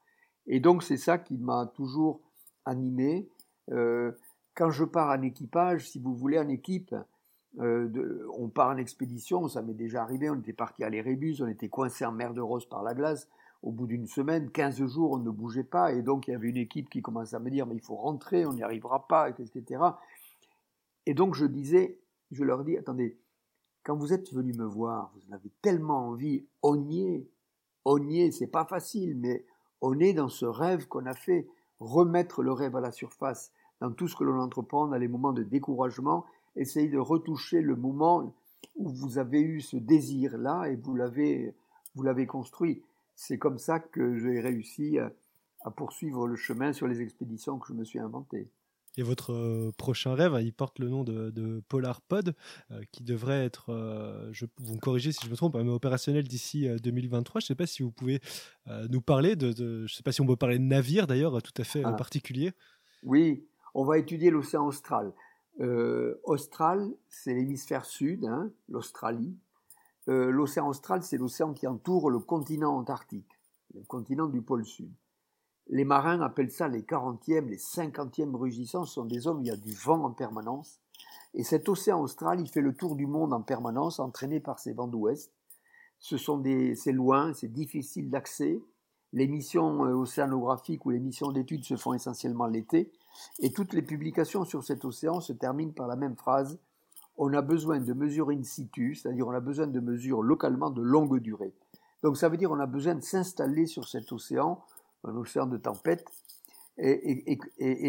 Et 0.47 0.61
donc, 0.61 0.83
c'est 0.83 0.97
ça 0.97 1.19
qui 1.19 1.37
m'a 1.37 1.67
toujours 1.75 2.21
animé. 2.65 3.29
Euh, 3.71 4.13
quand 4.55 4.71
je 4.71 4.85
pars 4.85 5.17
en 5.17 5.23
équipage, 5.23 5.89
si 5.89 5.99
vous 5.99 6.15
voulez, 6.15 6.39
en 6.39 6.49
équipe, 6.49 6.95
euh, 7.61 8.27
on 8.39 8.49
part 8.49 8.71
en 8.71 8.77
expédition, 8.77 9.49
ça 9.49 9.63
m'est 9.63 9.75
déjà 9.75 10.03
arrivé, 10.03 10.31
on 10.31 10.37
était 10.37 10.53
parti 10.53 10.85
à 10.85 10.91
l'Érébus, 10.91 11.37
on 11.41 11.49
était 11.49 11.69
coincé 11.69 12.05
en 12.05 12.13
mer 12.13 12.35
de 12.35 12.41
Rose 12.41 12.67
par 12.67 12.83
la 12.83 12.95
glace. 12.95 13.29
Au 13.63 13.73
bout 13.73 13.89
d'une 13.89 14.07
semaine, 14.07 14.51
15 14.51 14.87
jours, 14.87 15.13
on 15.13 15.19
ne 15.19 15.31
bougeait 15.31 15.65
pas, 15.65 15.93
et 15.93 16.03
donc 16.03 16.29
il 16.29 16.31
y 16.31 16.35
avait 16.35 16.49
une 16.49 16.57
équipe 16.57 16.89
qui 16.89 17.03
commençait 17.03 17.35
à 17.35 17.41
me 17.41 17.51
dire, 17.51 17.67
mais 17.67 17.75
il 17.75 17.81
faut 17.81 17.97
rentrer, 17.97 18.47
on 18.47 18.53
n'y 18.53 18.63
arrivera 18.63 19.09
pas, 19.09 19.29
etc. 19.31 19.83
Et 21.07 21.15
donc 21.15 21.35
je 21.35 21.45
disais, 21.45 21.99
je 22.31 22.45
leur 22.45 22.63
dis, 22.63 22.77
attendez, 22.77 23.19
quand 23.83 23.97
vous 23.97 24.13
êtes 24.13 24.33
venu 24.33 24.53
me 24.53 24.65
voir, 24.65 25.13
vous 25.15 25.23
en 25.31 25.37
avez 25.37 25.51
tellement 25.63 26.09
envie, 26.09 26.45
on 26.63 26.89
y 26.89 27.03
est, 27.03 27.29
on 27.85 28.03
y 28.07 28.21
est, 28.21 28.33
c'est 28.33 28.47
pas 28.47 28.65
facile, 28.65 29.17
mais 29.17 29.45
on 29.81 29.99
est 29.99 30.13
dans 30.13 30.29
ce 30.29 30.45
rêve 30.45 30.87
qu'on 30.89 31.07
a 31.07 31.15
fait, 31.15 31.49
remettre 31.81 32.43
le 32.43 32.53
rêve 32.53 32.77
à 32.77 32.81
la 32.81 32.91
surface, 32.91 33.53
dans 33.81 33.93
tout 33.93 34.09
ce 34.09 34.17
que 34.17 34.25
l'on 34.25 34.41
entreprend, 34.41 34.89
dans 34.89 34.97
les 34.97 35.09
moments 35.09 35.33
de 35.33 35.43
découragement, 35.43 36.27
essayer 36.57 36.89
de 36.89 36.99
retoucher 36.99 37.61
le 37.61 37.77
moment 37.77 38.35
où 38.77 38.89
vous 38.89 39.19
avez 39.19 39.41
eu 39.41 39.61
ce 39.61 39.77
désir-là 39.77 40.67
et 40.67 40.77
vous 40.77 40.95
l'avez, 40.95 41.55
vous 41.95 42.03
l'avez 42.03 42.27
construit. 42.27 42.83
C'est 43.15 43.39
comme 43.39 43.59
ça 43.59 43.79
que 43.79 44.19
j'ai 44.19 44.41
réussi 44.41 44.99
à 44.99 45.71
poursuivre 45.71 46.27
le 46.27 46.37
chemin 46.37 46.73
sur 46.73 46.87
les 46.87 47.01
expéditions 47.01 47.59
que 47.59 47.69
je 47.69 47.75
me 47.75 47.85
suis 47.85 47.99
inventé. 47.99 48.51
Et 48.99 49.03
votre 49.03 49.33
euh, 49.33 49.71
prochain 49.79 50.15
rêve, 50.15 50.37
il 50.43 50.53
porte 50.53 50.81
le 50.81 50.89
nom 50.89 51.05
de, 51.05 51.63
Polar 51.69 52.01
Pod, 52.01 52.35
euh, 52.73 52.83
qui 52.91 53.05
devrait 53.05 53.45
être, 53.45 53.73
euh, 53.73 54.29
je, 54.33 54.45
vous 54.59 54.75
me 54.75 54.81
corrigez 54.81 55.13
si 55.13 55.25
je 55.25 55.31
me 55.31 55.37
trompe, 55.37 55.55
mais 55.55 55.71
opérationnel 55.71 56.27
d'ici 56.27 56.69
2023. 56.83 57.41
Je 57.41 57.45
ne 57.45 57.47
sais 57.47 57.55
pas 57.55 57.67
si 57.67 57.85
vous 57.85 57.93
pouvez 57.93 58.21
nous 58.91 59.01
parler 59.01 59.37
de, 59.37 59.53
je 59.53 59.83
ne 59.83 59.87
sais 59.87 60.03
pas 60.03 60.11
si 60.11 60.21
on 60.21 60.27
peut 60.27 60.37
parler 60.37 60.59
de 60.59 60.65
navire 60.65 61.07
d'ailleurs, 61.07 61.41
tout 61.43 61.53
à 61.59 61.65
fait 61.65 61.83
ah. 61.85 61.93
particulier. 61.93 62.51
Oui, 63.05 63.47
on 63.73 63.85
va 63.85 63.99
étudier 63.99 64.31
l'océan 64.31 64.67
austral. 64.67 65.13
austral, 66.25 66.91
c'est 67.09 67.35
l'hémisphère 67.35 67.85
sud, 67.85 68.25
hein, 68.25 68.51
l'Australie. 68.69 69.37
l'océan 70.09 70.69
austral, 70.69 71.05
c'est 71.05 71.19
l'océan 71.19 71.55
qui 71.55 71.69
entoure 71.69 72.11
le 72.11 72.19
continent 72.19 72.77
antarctique, 72.77 73.31
le 73.75 73.83
continent 73.85 74.27
du 74.27 74.43
pôle 74.43 74.65
sud. 74.65 74.91
Les 75.71 75.85
marins 75.85 76.21
appellent 76.21 76.51
ça 76.51 76.69
les 76.69 76.83
40e, 76.83 77.47
les 77.47 77.59
50e 77.59 78.35
rugissants. 78.35 78.85
Ce 78.85 78.95
sont 78.95 79.05
des 79.05 79.27
hommes, 79.27 79.41
il 79.43 79.49
y 79.49 79.51
a 79.51 79.57
du 79.57 79.73
vent 79.73 80.05
en 80.05 80.11
permanence. 80.11 80.81
Et 81.35 81.45
cet 81.45 81.69
océan 81.69 82.01
austral, 82.01 82.41
il 82.41 82.49
fait 82.49 82.63
le 82.63 82.75
tour 82.75 82.97
du 82.97 83.07
monde 83.07 83.33
en 83.33 83.43
permanence, 83.43 84.01
entraîné 84.01 84.41
par 84.41 84.59
ces 84.59 84.73
vents 84.73 84.89
d'ouest. 84.89 85.31
Ce 85.99 86.17
sont 86.17 86.39
des, 86.39 86.75
c'est 86.75 86.93
loin, 86.93 87.35
c'est 87.35 87.53
difficile 87.53 88.09
d'accès. 88.09 88.63
Les 89.13 89.27
missions 89.27 89.85
euh, 89.85 89.95
océanographiques 89.95 90.87
ou 90.87 90.91
les 90.91 91.01
missions 91.01 91.33
d'études 91.33 91.65
se 91.65 91.77
font 91.77 91.93
essentiellement 91.93 92.47
l'été. 92.47 92.91
Et 93.41 93.53
toutes 93.53 93.73
les 93.73 93.83
publications 93.83 94.45
sur 94.45 94.65
cet 94.65 94.85
océan 94.85 95.21
se 95.21 95.33
terminent 95.33 95.73
par 95.73 95.87
la 95.87 95.97
même 95.97 96.17
phrase. 96.17 96.59
On 97.17 97.33
a 97.33 97.43
besoin 97.43 97.81
de 97.81 97.93
mesures 97.93 98.31
in 98.31 98.43
situ, 98.45 98.95
c'est-à-dire 98.95 99.27
on 99.27 99.33
a 99.33 99.41
besoin 99.41 99.67
de 99.67 99.81
mesures 99.81 100.23
localement 100.23 100.71
de 100.71 100.83
longue 100.83 101.19
durée. 101.19 101.53
Donc 102.03 102.17
ça 102.17 102.29
veut 102.29 102.37
dire 102.37 102.53
on 102.53 102.61
a 102.61 102.67
besoin 102.67 102.95
de 102.95 103.03
s'installer 103.03 103.67
sur 103.67 103.89
cet 103.89 104.13
océan, 104.13 104.63
un 105.05 105.17
océan 105.17 105.47
de 105.47 105.57
tempête. 105.57 106.05
Et, 106.79 107.41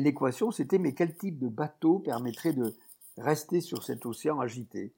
l'équation, 0.02 0.52
c'était 0.52 0.80
mais 0.80 0.94
quel 0.94 1.16
type 1.16 1.38
de 1.38 1.48
bateau 1.48 2.00
permettrait 2.00 2.54
de 2.54 2.74
rester 3.18 3.62
sur 3.62 3.84
cet 3.84 4.06
océan 4.06 4.40
agité? 4.40 4.94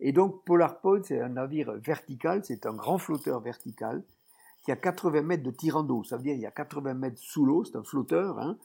Et 0.00 0.12
donc 0.12 0.44
Polarpod, 0.44 1.04
c'est 1.04 1.20
un 1.20 1.30
navire 1.30 1.72
vertical, 1.72 2.44
c'est 2.44 2.66
un 2.66 2.74
grand 2.74 2.98
flotteur 2.98 3.40
vertical 3.40 4.02
qui 4.64 4.72
a 4.72 4.76
80 4.76 5.22
mètres 5.22 5.44
de 5.44 5.52
tirant 5.52 5.84
d'eau. 5.84 6.02
Ça 6.02 6.16
veut 6.16 6.24
dire 6.24 6.34
qu'il 6.34 6.42
y 6.42 6.46
a 6.46 6.50
80 6.50 6.94
mètres 6.94 7.18
sous 7.18 7.46
l'eau, 7.46 7.64
c'est 7.64 7.76
un 7.76 7.84
flotteur. 7.84 8.38
Hein, 8.40 8.58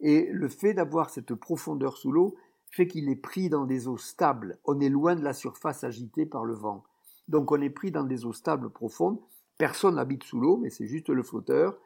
et 0.00 0.28
le 0.30 0.48
fait 0.48 0.74
d'avoir 0.74 1.10
cette 1.10 1.34
profondeur 1.34 1.96
sous 1.96 2.12
l'eau 2.12 2.36
fait 2.70 2.86
qu'il 2.86 3.08
est 3.08 3.16
pris 3.16 3.48
dans 3.48 3.64
des 3.64 3.88
eaux 3.88 3.98
stables. 3.98 4.58
On 4.64 4.80
est 4.80 4.88
loin 4.88 5.16
de 5.16 5.22
la 5.22 5.32
surface 5.32 5.82
agitée 5.82 6.26
par 6.26 6.44
le 6.44 6.54
vent. 6.54 6.84
Donc 7.28 7.52
on 7.52 7.60
est 7.60 7.70
pris 7.70 7.90
dans 7.90 8.04
des 8.04 8.24
eaux 8.24 8.32
stables 8.32 8.70
profondes. 8.70 9.18
Personne 9.58 9.96
n'habite 9.96 10.24
sous 10.24 10.40
l'eau, 10.40 10.56
mais 10.56 10.70
c'est 10.70 10.86
juste 10.86 11.08
le 11.08 11.22
flotteur. 11.22 11.76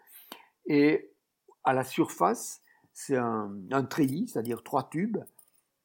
Et 0.67 1.11
à 1.65 1.73
la 1.73 1.85
surface, 1.85 2.63
c'est 2.93 3.17
un, 3.17 3.85
treillis, 3.89 4.29
c'est-à-dire 4.29 4.63
trois 4.63 4.89
tubes, 4.89 5.19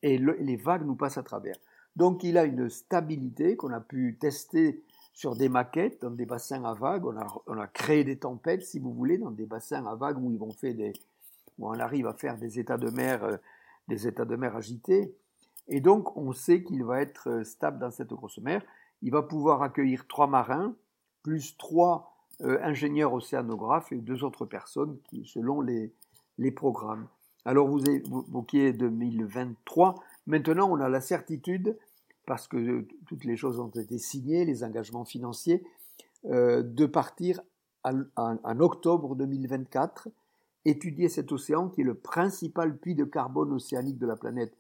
et 0.02 0.18
les 0.18 0.56
vagues 0.56 0.86
nous 0.86 0.96
passent 0.96 1.18
à 1.18 1.24
travers. 1.24 1.58
Donc 1.96 2.24
il 2.24 2.38
a 2.38 2.46
une 2.46 2.70
stabilité 2.70 3.58
qu'on 3.58 3.74
a 3.74 3.82
pu 3.82 4.18
tester 4.20 4.84
sur 5.14 5.36
des 5.36 5.50
maquettes, 5.50 6.02
dans 6.02 6.12
des 6.12 6.26
bassins 6.26 6.64
à 6.64 6.74
vagues. 6.74 7.06
On 7.06 7.58
a, 7.58 7.68
créé 7.68 8.06
des 8.06 8.20
tempêtes, 8.20 8.64
si 8.64 8.80
vous 8.80 8.94
voulez, 8.94 9.18
dans 9.18 9.32
des 9.32 9.46
bassins 9.46 9.86
à 9.86 9.96
vagues 9.96 10.18
où 10.18 10.32
ils 10.32 10.40
vont 10.40 10.54
faire 10.54 10.74
des, 10.76 10.94
où 11.58 11.68
on 11.68 11.78
arrive 11.78 12.08
à 12.08 12.14
faire 12.14 12.38
des 12.38 12.58
états 12.58 12.78
de 12.78 12.90
mer, 12.90 13.24
euh, 13.26 13.36
des 13.90 14.08
états 14.08 14.24
de 14.24 14.38
mer 14.38 14.56
agités. 14.56 15.14
Et 15.68 15.82
donc, 15.82 16.16
on 16.16 16.32
sait 16.32 16.64
qu'il 16.64 16.86
va 16.86 17.02
être 17.02 17.30
euh, 17.30 17.44
stable 17.44 17.80
dans 17.80 17.92
cette 17.92 18.14
grosse 18.14 18.38
mer. 18.38 18.64
Il 19.02 19.12
va 19.12 19.22
pouvoir 19.22 19.62
accueillir 19.62 20.08
trois 20.08 20.28
marins, 20.28 20.74
plus 21.22 21.58
trois 21.58 22.16
euh, 22.42 22.58
ingénieurs 22.64 23.14
océanographes 23.14 23.92
et 23.92 23.98
deux 23.98 24.24
autres 24.24 24.46
personnes 24.46 24.98
qui, 25.10 25.26
selon 25.26 25.62
les, 25.62 25.92
programmes. 26.56 27.08
Alors, 27.44 27.68
vous 27.68 27.84
évoquiez 27.84 28.72
2023. 28.72 29.96
Maintenant, 30.26 30.70
on 30.72 30.80
a 30.80 30.88
la 30.88 31.02
certitude 31.02 31.78
parce 32.26 32.48
que 32.48 32.88
toutes 33.08 33.26
les 33.26 33.36
choses 33.36 33.60
ont 33.60 33.70
été 33.70 33.98
signées, 33.98 34.46
les 34.46 34.64
engagements 34.64 35.04
financiers, 35.04 35.64
euh, 36.26 36.62
de 36.64 36.86
partir 36.86 37.42
en, 37.84 38.60
octobre 38.60 39.16
2024, 39.16 40.10
étudier 40.66 41.10
cet 41.10 41.32
océan 41.32 41.70
qui 41.70 41.82
est 41.82 41.86
le 41.86 41.96
principal 41.96 42.78
puits 42.78 42.96
de 42.96 43.04
carbone 43.04 43.54
océanique 43.54 43.98
de 43.98 44.06
la 44.06 44.16
planète. 44.16 44.54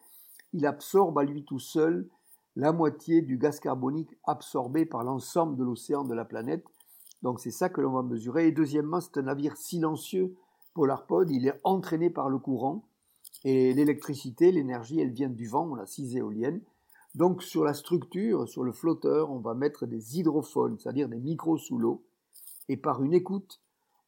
Il 0.53 0.65
absorbe 0.65 1.19
à 1.19 1.23
lui 1.23 1.43
tout 1.43 1.59
seul 1.59 2.07
la 2.55 2.71
moitié 2.71 3.21
du 3.21 3.37
gaz 3.37 3.59
carbonique 3.59 4.17
absorbé 4.25 4.85
par 4.85 5.03
l'ensemble 5.03 5.55
de 5.55 5.63
l'océan 5.63 6.03
de 6.03 6.13
la 6.13 6.25
planète. 6.25 6.65
Donc 7.21 7.39
c'est 7.39 7.51
ça 7.51 7.69
que 7.69 7.81
l'on 7.81 7.91
va 7.91 8.03
mesurer. 8.03 8.47
Et 8.47 8.51
deuxièmement, 8.51 9.01
c'est 9.01 9.17
un 9.17 9.23
navire 9.23 9.57
silencieux, 9.57 10.35
Polarpod, 10.73 11.29
il 11.29 11.47
est 11.47 11.59
entraîné 11.63 12.09
par 12.09 12.29
le 12.29 12.37
courant. 12.37 12.85
Et 13.43 13.73
l'électricité, 13.73 14.51
l'énergie, 14.51 14.99
elle 14.99 15.11
vient 15.11 15.29
du 15.29 15.47
vent, 15.47 15.67
on 15.71 15.75
a 15.75 15.85
six 15.85 16.15
éoliennes. 16.15 16.61
Donc 17.15 17.41
sur 17.41 17.63
la 17.63 17.73
structure, 17.73 18.47
sur 18.47 18.63
le 18.63 18.71
flotteur, 18.71 19.31
on 19.31 19.39
va 19.39 19.53
mettre 19.53 19.85
des 19.85 20.17
hydrophones, 20.17 20.77
c'est-à-dire 20.77 21.09
des 21.09 21.19
micros 21.19 21.57
sous 21.57 21.77
l'eau, 21.77 22.05
et 22.67 22.77
par 22.77 23.03
une 23.03 23.13
écoute, 23.13 23.61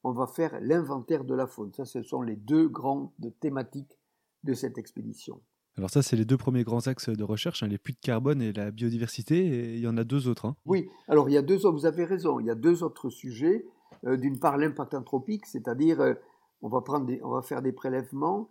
on 0.03 0.11
va 0.11 0.27
faire 0.27 0.59
l'inventaire 0.61 1.23
de 1.23 1.33
la 1.33 1.47
faune. 1.47 1.73
Ça, 1.73 1.85
ce 1.85 2.03
sont 2.03 2.21
les 2.21 2.35
deux 2.35 2.67
grandes 2.67 3.09
thématiques 3.39 3.97
de 4.43 4.53
cette 4.53 4.77
expédition. 4.77 5.41
Alors 5.77 5.89
ça, 5.89 6.01
c'est 6.01 6.15
les 6.15 6.25
deux 6.25 6.37
premiers 6.37 6.63
grands 6.63 6.87
axes 6.87 7.09
de 7.09 7.23
recherche, 7.23 7.63
hein, 7.63 7.67
les 7.67 7.77
puits 7.77 7.93
de 7.93 7.99
carbone 7.99 8.41
et 8.41 8.51
la 8.51 8.71
biodiversité, 8.71 9.37
et 9.37 9.75
il 9.75 9.79
y 9.79 9.87
en 9.87 9.97
a 9.97 10.03
deux 10.03 10.27
autres. 10.27 10.45
Hein. 10.45 10.55
Oui, 10.65 10.89
alors 11.07 11.29
il 11.29 11.33
y 11.33 11.37
a 11.37 11.41
deux 11.41 11.65
autres, 11.65 11.77
vous 11.77 11.85
avez 11.85 12.03
raison, 12.03 12.39
il 12.39 12.45
y 12.45 12.49
a 12.49 12.55
deux 12.55 12.83
autres 12.83 13.09
sujets. 13.09 13.65
Euh, 14.05 14.17
d'une 14.17 14.39
part, 14.39 14.57
l'impact 14.57 14.93
anthropique, 14.93 15.45
c'est-à-dire 15.45 16.01
euh, 16.01 16.13
on, 16.61 16.69
va 16.69 16.83
on 17.23 17.29
va 17.29 17.41
faire 17.41 17.61
des 17.61 17.71
prélèvements 17.71 18.49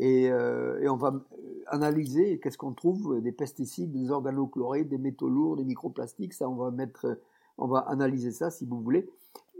euh, 0.00 0.80
et, 0.80 0.88
on 0.88 0.96
va 0.96 1.24
analyser 1.66 2.38
qu'est-ce 2.38 2.58
qu'on 2.58 2.72
trouve 2.72 3.20
des 3.20 3.32
pesticides, 3.32 3.92
des 3.92 4.10
organochlorés, 4.10 4.84
des 4.84 4.98
métaux 4.98 5.28
lourds, 5.28 5.56
des 5.56 5.64
microplastiques. 5.64 6.34
Ça, 6.34 6.48
on 6.48 6.56
va 6.56 6.70
mettre, 6.70 7.18
on 7.58 7.66
va 7.66 7.80
analyser 7.80 8.30
ça 8.30 8.50
si 8.50 8.66
vous 8.66 8.80
voulez. 8.80 9.08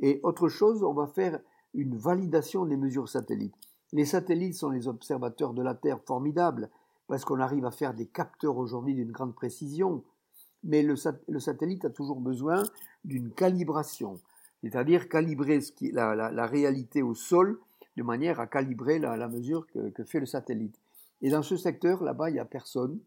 Et 0.03 0.21
autre 0.23 0.49
chose, 0.49 0.83
on 0.83 0.93
va 0.93 1.07
faire 1.07 1.41
une 1.75 1.97
validation 1.97 2.65
des 2.65 2.77
mesures 2.77 3.09
satellites. 3.09 3.55
Les 3.93 4.05
satellites 4.05 4.55
sont 4.55 4.71
les 4.71 4.89
observateurs 4.89 5.53
de 5.53 5.63
la 5.63 5.75
Terre 5.75 6.01
formidables 6.07 6.71
parce 7.11 7.25
qu'on 7.25 7.41
arrive 7.41 7.67
à 7.67 7.73
faire 7.73 7.93
des 7.93 8.07
capteurs 8.07 8.57
aujourd'hui 8.57 8.95
d'une 8.95 9.11
grande 9.11 9.35
précision. 9.35 10.05
Mais 10.63 10.83
le, 10.85 10.95
satellite 10.95 11.85
a 11.85 11.91
toujours 11.91 12.21
besoin 12.21 12.63
d'une 13.05 13.33
calibration, 13.33 14.21
c'est-à-dire 14.63 15.09
calibrer 15.09 15.59
la 15.93 16.47
réalité 16.47 17.03
au 17.03 17.15
sol 17.15 17.59
de 17.97 18.05
manière 18.05 18.39
à 18.39 18.47
calibrer 18.47 19.01
la, 19.01 19.29
mesure 19.29 19.67
que, 19.67 20.05
fait 20.05 20.21
le 20.21 20.27
satellite. 20.27 20.81
Et 21.21 21.31
dans 21.31 21.43
ce 21.43 21.57
secteur, 21.57 22.03
là-bas, 22.05 22.31
il 22.31 22.35
n'y 22.35 22.39
a 22.39 22.45
personne. 22.45 23.01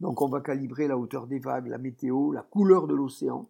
Donc 0.00 0.22
on 0.22 0.28
va 0.28 0.40
calibrer 0.40 0.86
la 0.86 0.96
hauteur 0.96 1.26
des 1.26 1.40
vagues, 1.40 1.66
la 1.66 1.78
météo, 1.78 2.30
la 2.30 2.42
couleur 2.42 2.86
de 2.86 2.94
l'océan, 2.94 3.48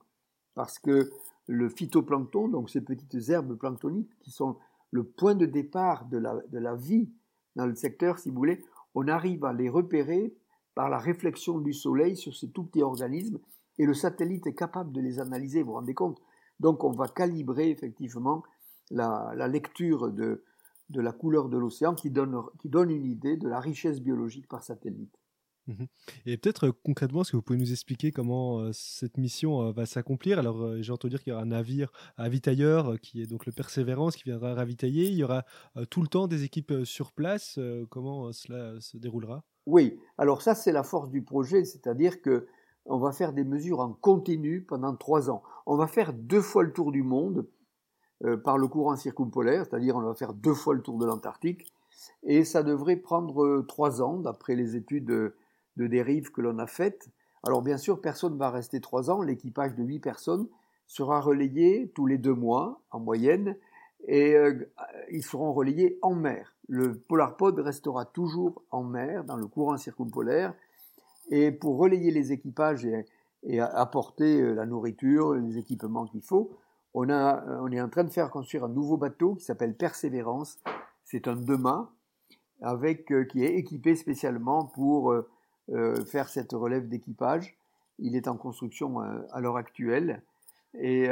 parce 0.54 0.78
que 0.78 1.10
le 1.46 1.68
phytoplancton, 1.68 2.48
donc 2.48 2.70
ces 2.70 2.80
petites 2.80 3.28
herbes 3.28 3.54
planctoniques 3.56 4.18
qui 4.20 4.30
sont 4.30 4.56
le 4.90 5.04
point 5.04 5.34
de 5.34 5.44
départ 5.44 6.06
de 6.06 6.16
la, 6.16 6.40
de 6.50 6.58
la 6.58 6.74
vie 6.74 7.10
dans 7.56 7.66
le 7.66 7.74
secteur, 7.74 8.18
si 8.18 8.30
vous 8.30 8.36
voulez, 8.36 8.64
on 8.94 9.09
arrive 9.09 9.44
à 9.44 9.53
les 9.53 9.68
repérer 9.68 10.35
par 10.74 10.88
la 10.88 10.98
réflexion 10.98 11.59
du 11.59 11.72
soleil 11.72 12.16
sur 12.16 12.35
ces 12.35 12.51
tout 12.51 12.64
petits 12.64 12.83
organismes, 12.83 13.38
et 13.79 13.87
le 13.87 13.94
satellite 13.94 14.46
est 14.46 14.55
capable 14.55 14.92
de 14.92 15.01
les 15.01 15.20
analyser, 15.20 15.62
vous 15.62 15.68
vous 15.68 15.74
rendez 15.74 15.94
compte? 15.94 16.20
Donc 16.61 16.85
on 16.85 16.90
va 16.90 17.09
calibrer 17.09 17.70
effectivement 17.70 18.42
la, 18.90 19.48
lecture 19.48 20.11
de, 20.11 20.44
la 20.94 21.12
couleur 21.12 21.48
de 21.48 21.59
l'océan 21.59 21.94
qui 21.94 22.11
donne 22.11 22.90
une 22.90 23.07
idée 23.07 23.37
de 23.37 23.48
la 23.48 23.61
richesse 23.61 24.01
biologique 24.01 24.48
par 24.48 24.62
satellite. 24.62 25.16
Mhm. 25.68 25.87
Et 26.24 26.38
peut-être 26.38 26.68
euh, 26.68 26.72
concrètement, 26.83 27.20
est-ce 27.20 27.33
que 27.33 27.37
vous 27.37 27.42
pouvez 27.42 27.59
nous 27.59 27.72
expliquer 27.72 28.11
comment 28.11 28.59
euh, 28.59 28.70
cette 28.72 29.18
mission 29.18 29.62
euh, 29.62 29.72
va 29.72 29.85
s'accomplir? 29.85 30.38
Alors, 30.38 30.83
j'ai 30.83 30.92
entendu 30.92 31.11
dire 31.11 31.22
qu'il 31.22 31.31
y 31.31 31.35
aura 31.35 31.42
un 31.42 31.46
navire 31.46 31.92
ravitailleur 32.16 32.98
qui 33.00 33.20
est 33.20 33.26
donc 33.26 33.44
le 33.44 33.52
Persévérance 33.52 34.16
qui 34.16 34.24
viendra 34.24 34.54
ravitailler. 34.54 35.09
Il 35.09 35.14
y 35.14 35.24
aura 35.24 35.44
tout 35.90 36.00
le 36.00 36.09
temps 36.09 36.26
des 36.26 36.44
équipes 36.44 36.85
sur 36.85 37.12
place. 37.12 37.59
comment 37.90 38.33
cela 38.33 38.81
se 38.81 38.96
déroulera? 38.96 39.44
Oui, 39.66 39.98
alors 40.16 40.40
ça, 40.40 40.54
c'est 40.54 40.72
la 40.72 40.83
force 40.83 41.11
du 41.11 41.22
projet, 41.22 41.64
c'est-à-dire 41.64 42.22
que 42.22 42.46
on 42.87 42.98
va 42.98 43.12
faire 43.12 43.35
des 43.35 43.44
mesures 43.44 43.81
en 43.81 43.92
continu 43.92 44.62
pendant 44.62 44.96
trois 44.96 45.28
ans. 45.28 45.42
On 45.66 45.76
va 45.76 45.87
faire 45.87 46.14
deux 46.14 46.40
fois 46.40 46.62
le 46.62 46.72
tour 46.72 46.90
du 46.90 47.02
monde 47.02 47.46
par 48.44 48.57
le 48.57 48.66
courant 48.68 48.96
circumpolaire, 48.96 49.66
c'est-à-dire 49.66 49.96
on 49.96 50.00
va 50.00 50.14
faire 50.14 50.33
deux 50.33 50.54
fois 50.54 50.74
le 50.74 50.81
tour 50.81 50.98
de 50.98 51.04
l'Antarctique, 51.04 51.72
et 52.22 52.44
ça 52.44 52.62
devrait 52.62 52.96
prendre 52.96 53.62
trois 53.68 54.00
ans, 54.00 54.18
d'après 54.18 54.54
les 54.54 54.76
études 54.76 55.33
de, 55.78 55.86
dérive 55.86 56.30
que 56.30 56.40
l'on 56.40 56.58
a 56.58 56.66
faites. 56.66 57.08
Alors 57.42 57.62
bien 57.62 57.78
sûr, 57.78 58.00
personne 58.00 58.34
ne 58.34 58.38
va 58.38 58.50
rester 58.50 58.80
trois 58.80 59.10
ans, 59.10 59.22
l'équipage 59.22 59.74
de 59.74 59.82
huit 59.84 60.00
personnes 60.00 60.48
sera 60.86 61.20
relayé 61.20 61.90
tous 61.94 62.06
les 62.06 62.18
deux 62.18 62.34
mois 62.34 62.80
en 62.90 63.00
moyenne, 63.00 63.56
et 64.06 64.34
euh, 64.34 64.70
ils 65.10 65.22
seront 65.22 65.52
relayés 65.52 65.98
en 66.02 66.14
mer. 66.14 66.54
Le 66.68 66.94
Polarpod 66.94 67.58
restera 67.58 68.04
toujours 68.04 68.62
en 68.70 68.82
mer, 68.82 69.24
dans 69.24 69.36
le 69.36 69.46
courant 69.46 69.76
circumpolaire, 69.76 70.54
et 71.30 71.52
pour 71.52 71.78
relayer 71.78 72.10
les 72.10 72.32
équipages 72.32 72.88
et 73.42 73.60
apporter 73.60 74.54
la 74.54 74.66
nourriture, 74.66 75.34
les 75.34 75.58
équipements 75.58 76.06
qu'il 76.06 76.22
faut, 76.22 76.50
on, 76.94 77.08
a, 77.10 77.44
euh, 77.44 77.60
on 77.62 77.70
est 77.70 77.80
en 77.80 77.88
train 77.88 78.04
de 78.04 78.10
faire 78.10 78.30
construire 78.30 78.64
un 78.64 78.68
nouveau 78.68 78.96
bateau 78.96 79.34
qui 79.34 79.44
s'appelle 79.44 79.74
Persévérance. 79.74 80.58
C'est 81.04 81.28
un 81.28 81.36
deux-mâts 81.36 81.90
euh, 82.62 83.24
qui 83.24 83.44
est 83.44 83.54
équipé 83.54 83.94
spécialement 83.94 84.64
pour 84.66 85.12
euh, 85.12 85.28
faire 86.07 86.28
cette 86.28 86.52
relève 86.52 86.88
d'équipage. 86.88 87.57
Il 87.98 88.16
est 88.16 88.28
en 88.28 88.37
construction 88.37 89.00
à 89.00 89.40
l'heure 89.40 89.57
actuelle. 89.57 90.22
Et 90.74 91.09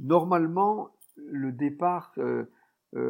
normalement, 0.00 0.90
le 1.16 1.52
départ, 1.52 2.14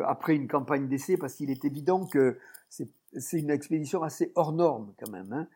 après 0.05 0.37
une 0.37 0.49
campagne 0.49 0.89
d'essai, 0.89 1.17
parce 1.17 1.35
qu'il 1.35 1.51
est 1.51 1.65
évident 1.65 2.07
que 2.07 2.39
c'est 2.69 3.39
une 3.39 3.51
expédition 3.51 4.03
assez 4.03 4.33
hors 4.35 4.53
norme 4.53 4.93
quand 4.99 5.11
même. 5.11 5.33
Hein. 5.33 5.47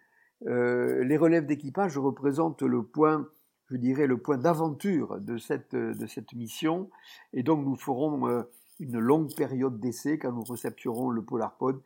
les 0.47 1.17
relèves 1.17 1.47
d'équipage 1.47 1.99
représentent 1.99 2.63
le 2.63 2.83
point 2.83 3.29
je 3.73 3.79
dirais, 3.79 4.07
le 4.07 4.19
point 4.19 4.37
d'aventure 4.37 5.19
de 5.21 5.39
cette, 5.39 5.75
de 5.75 6.07
cette 6.07 6.33
mission. 6.35 6.91
Et 7.33 7.43
donc, 7.43 7.65
nous 7.65 7.77
ferons 7.77 8.29
euh, 8.29 8.43
une 8.81 8.99
longue 8.99 9.35
période 9.35 9.81
d'essai 9.81 10.19
quand 10.19 10.33
nous 10.33 10.45
réceptionnerons 10.45 11.09
le 11.09 11.23
Polarpod 11.23 11.81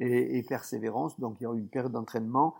et, 0.00 0.38
et 0.38 0.42
Persévérance. 0.42 1.18
Donc 1.20 1.36
il 1.40 1.44
y 1.44 1.46
aura 1.46 1.56
une 1.56 1.68
période 1.68 1.92
d'entraînement, 1.92 2.54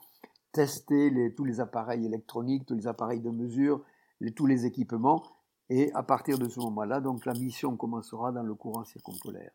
tester 0.52 1.10
les, 1.10 1.34
tous 1.34 1.44
les 1.44 1.60
appareils 1.60 2.04
électroniques, 2.06 2.66
tous 2.66 2.74
les 2.74 2.86
appareils 2.86 3.20
de 3.20 3.30
mesure, 3.30 3.82
les, 4.20 4.32
tous 4.32 4.46
les 4.46 4.66
équipements. 4.66 5.22
Et 5.70 5.92
à 5.94 6.02
partir 6.02 6.38
de 6.38 6.48
ce 6.48 6.60
moment-là, 6.60 7.00
donc 7.00 7.24
la 7.24 7.32
mission 7.32 7.76
commencera 7.76 8.32
dans 8.32 8.42
le 8.42 8.54
courant 8.54 8.84
circumpolaire. 8.84 9.52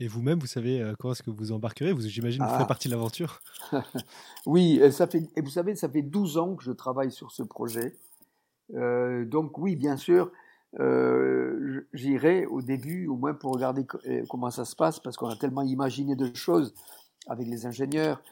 Et 0.00 0.08
vous-même, 0.08 0.38
vous 0.38 0.46
savez 0.46 0.80
euh, 0.80 0.94
quand 0.98 1.12
est-ce 1.12 1.22
que 1.22 1.30
vous 1.30 1.52
embarquerez? 1.52 1.92
Vous, 1.92 2.02
j'imagine, 2.02 2.42
vous 2.42 2.48
ah. 2.48 2.54
ferez 2.54 2.66
partie 2.66 2.88
de 2.88 2.94
l'aventure. 2.94 3.40
oui, 4.46 4.80
ça 4.92 5.06
fait, 5.06 5.28
et 5.36 5.40
vous 5.40 5.50
savez, 5.50 5.74
ça 5.74 5.88
fait 5.88 6.02
12 6.02 6.38
ans 6.38 6.54
que 6.54 6.62
je 6.62 6.72
travaille 6.72 7.12
sur 7.12 7.32
ce 7.32 7.42
projet. 7.42 7.94
Euh, 8.74 9.24
donc 9.24 9.58
oui, 9.58 9.76
bien 9.76 9.96
sûr, 9.96 10.30
euh, 10.78 11.86
j'irai 11.92 12.46
au 12.46 12.60
début, 12.60 13.06
au 13.06 13.16
moins 13.16 13.34
pour 13.34 13.52
regarder 13.52 13.86
euh, 14.06 14.24
comment 14.28 14.50
ça 14.50 14.64
se 14.64 14.76
passe, 14.76 15.00
parce 15.00 15.16
qu'on 15.16 15.28
a 15.28 15.36
tellement 15.36 15.62
imaginé 15.62 16.14
de 16.14 16.34
choses 16.34 16.74
avec 17.26 17.46
les 17.46 17.66
ingénieurs. 17.66 18.22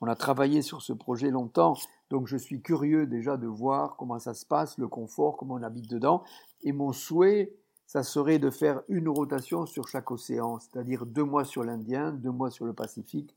On 0.00 0.06
a 0.06 0.16
travaillé 0.16 0.62
sur 0.62 0.82
ce 0.82 0.92
projet 0.92 1.30
longtemps, 1.30 1.74
donc 2.08 2.26
je 2.26 2.36
suis 2.36 2.62
curieux 2.62 3.06
déjà 3.06 3.36
de 3.36 3.46
voir 3.46 3.96
comment 3.96 4.18
ça 4.18 4.34
se 4.34 4.46
passe, 4.46 4.78
le 4.78 4.88
confort, 4.88 5.36
comment 5.36 5.54
on 5.54 5.62
habite 5.62 5.90
dedans. 5.90 6.22
Et 6.62 6.72
mon 6.72 6.92
souhait, 6.92 7.52
ça 7.86 8.02
serait 8.02 8.38
de 8.38 8.50
faire 8.50 8.82
une 8.88 9.08
rotation 9.08 9.66
sur 9.66 9.88
chaque 9.88 10.10
océan, 10.10 10.58
c'est-à-dire 10.60 11.06
deux 11.06 11.24
mois 11.24 11.44
sur 11.44 11.64
l'Indien, 11.64 12.12
deux 12.12 12.30
mois 12.30 12.50
sur 12.50 12.64
le 12.64 12.72
Pacifique 12.72 13.34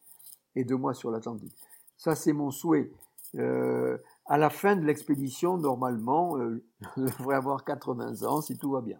et 0.56 0.64
deux 0.64 0.78
mois 0.78 0.94
sur 0.94 1.12
l'Atlantique. 1.12 1.56
Ça, 1.98 2.16
c'est 2.16 2.34
mon 2.34 2.52
souhait. 2.52 2.92
Euh, 3.36 3.98
à 4.26 4.38
la 4.38 4.50
fin 4.50 4.76
de 4.76 4.86
l'expédition, 4.86 5.58
normalement, 5.58 6.38
euh, 6.38 6.64
je 6.98 7.04
devrais 7.04 7.36
avoir 7.36 7.64
80 7.64 8.24
ans 8.24 8.42
si 8.42 8.58
tout 8.58 8.72
va 8.72 8.82
bien. 8.82 8.98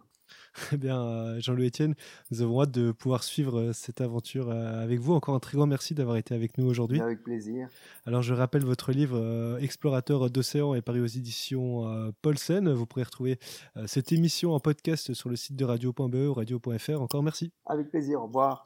Eh 0.72 0.76
bien, 0.76 1.02
euh, 1.02 1.40
Jean-Louis 1.40 1.66
Etienne, 1.66 1.94
nous 2.30 2.40
avons 2.40 2.62
hâte 2.62 2.70
de 2.70 2.92
pouvoir 2.92 3.24
suivre 3.24 3.58
euh, 3.58 3.72
cette 3.72 4.00
aventure 4.00 4.50
avec 4.50 5.00
vous. 5.00 5.12
Encore 5.12 5.34
un 5.34 5.40
très 5.40 5.56
grand 5.56 5.66
merci 5.66 5.94
d'avoir 5.94 6.16
été 6.16 6.32
avec 6.32 6.58
nous 6.58 6.66
aujourd'hui. 6.66 7.00
Avec 7.00 7.24
plaisir. 7.24 7.68
Alors, 8.06 8.22
je 8.22 8.34
rappelle 8.34 8.64
votre 8.64 8.92
livre 8.92 9.58
Explorateur 9.60 10.30
d'océan 10.30 10.74
est 10.74 10.82
paru 10.82 11.00
aux 11.00 11.06
éditions 11.06 12.12
Paulsen. 12.22 12.72
Vous 12.72 12.86
pourrez 12.86 13.02
retrouver 13.02 13.38
cette 13.86 14.12
émission 14.12 14.52
en 14.52 14.60
podcast 14.60 15.12
sur 15.12 15.28
le 15.28 15.36
site 15.36 15.56
de 15.56 15.64
radio.be 15.64 16.14
ou 16.14 16.34
radio.fr. 16.34 17.00
Encore 17.00 17.22
merci. 17.24 17.52
Avec 17.66 17.90
plaisir. 17.90 18.20
Au 18.20 18.26
revoir. 18.26 18.62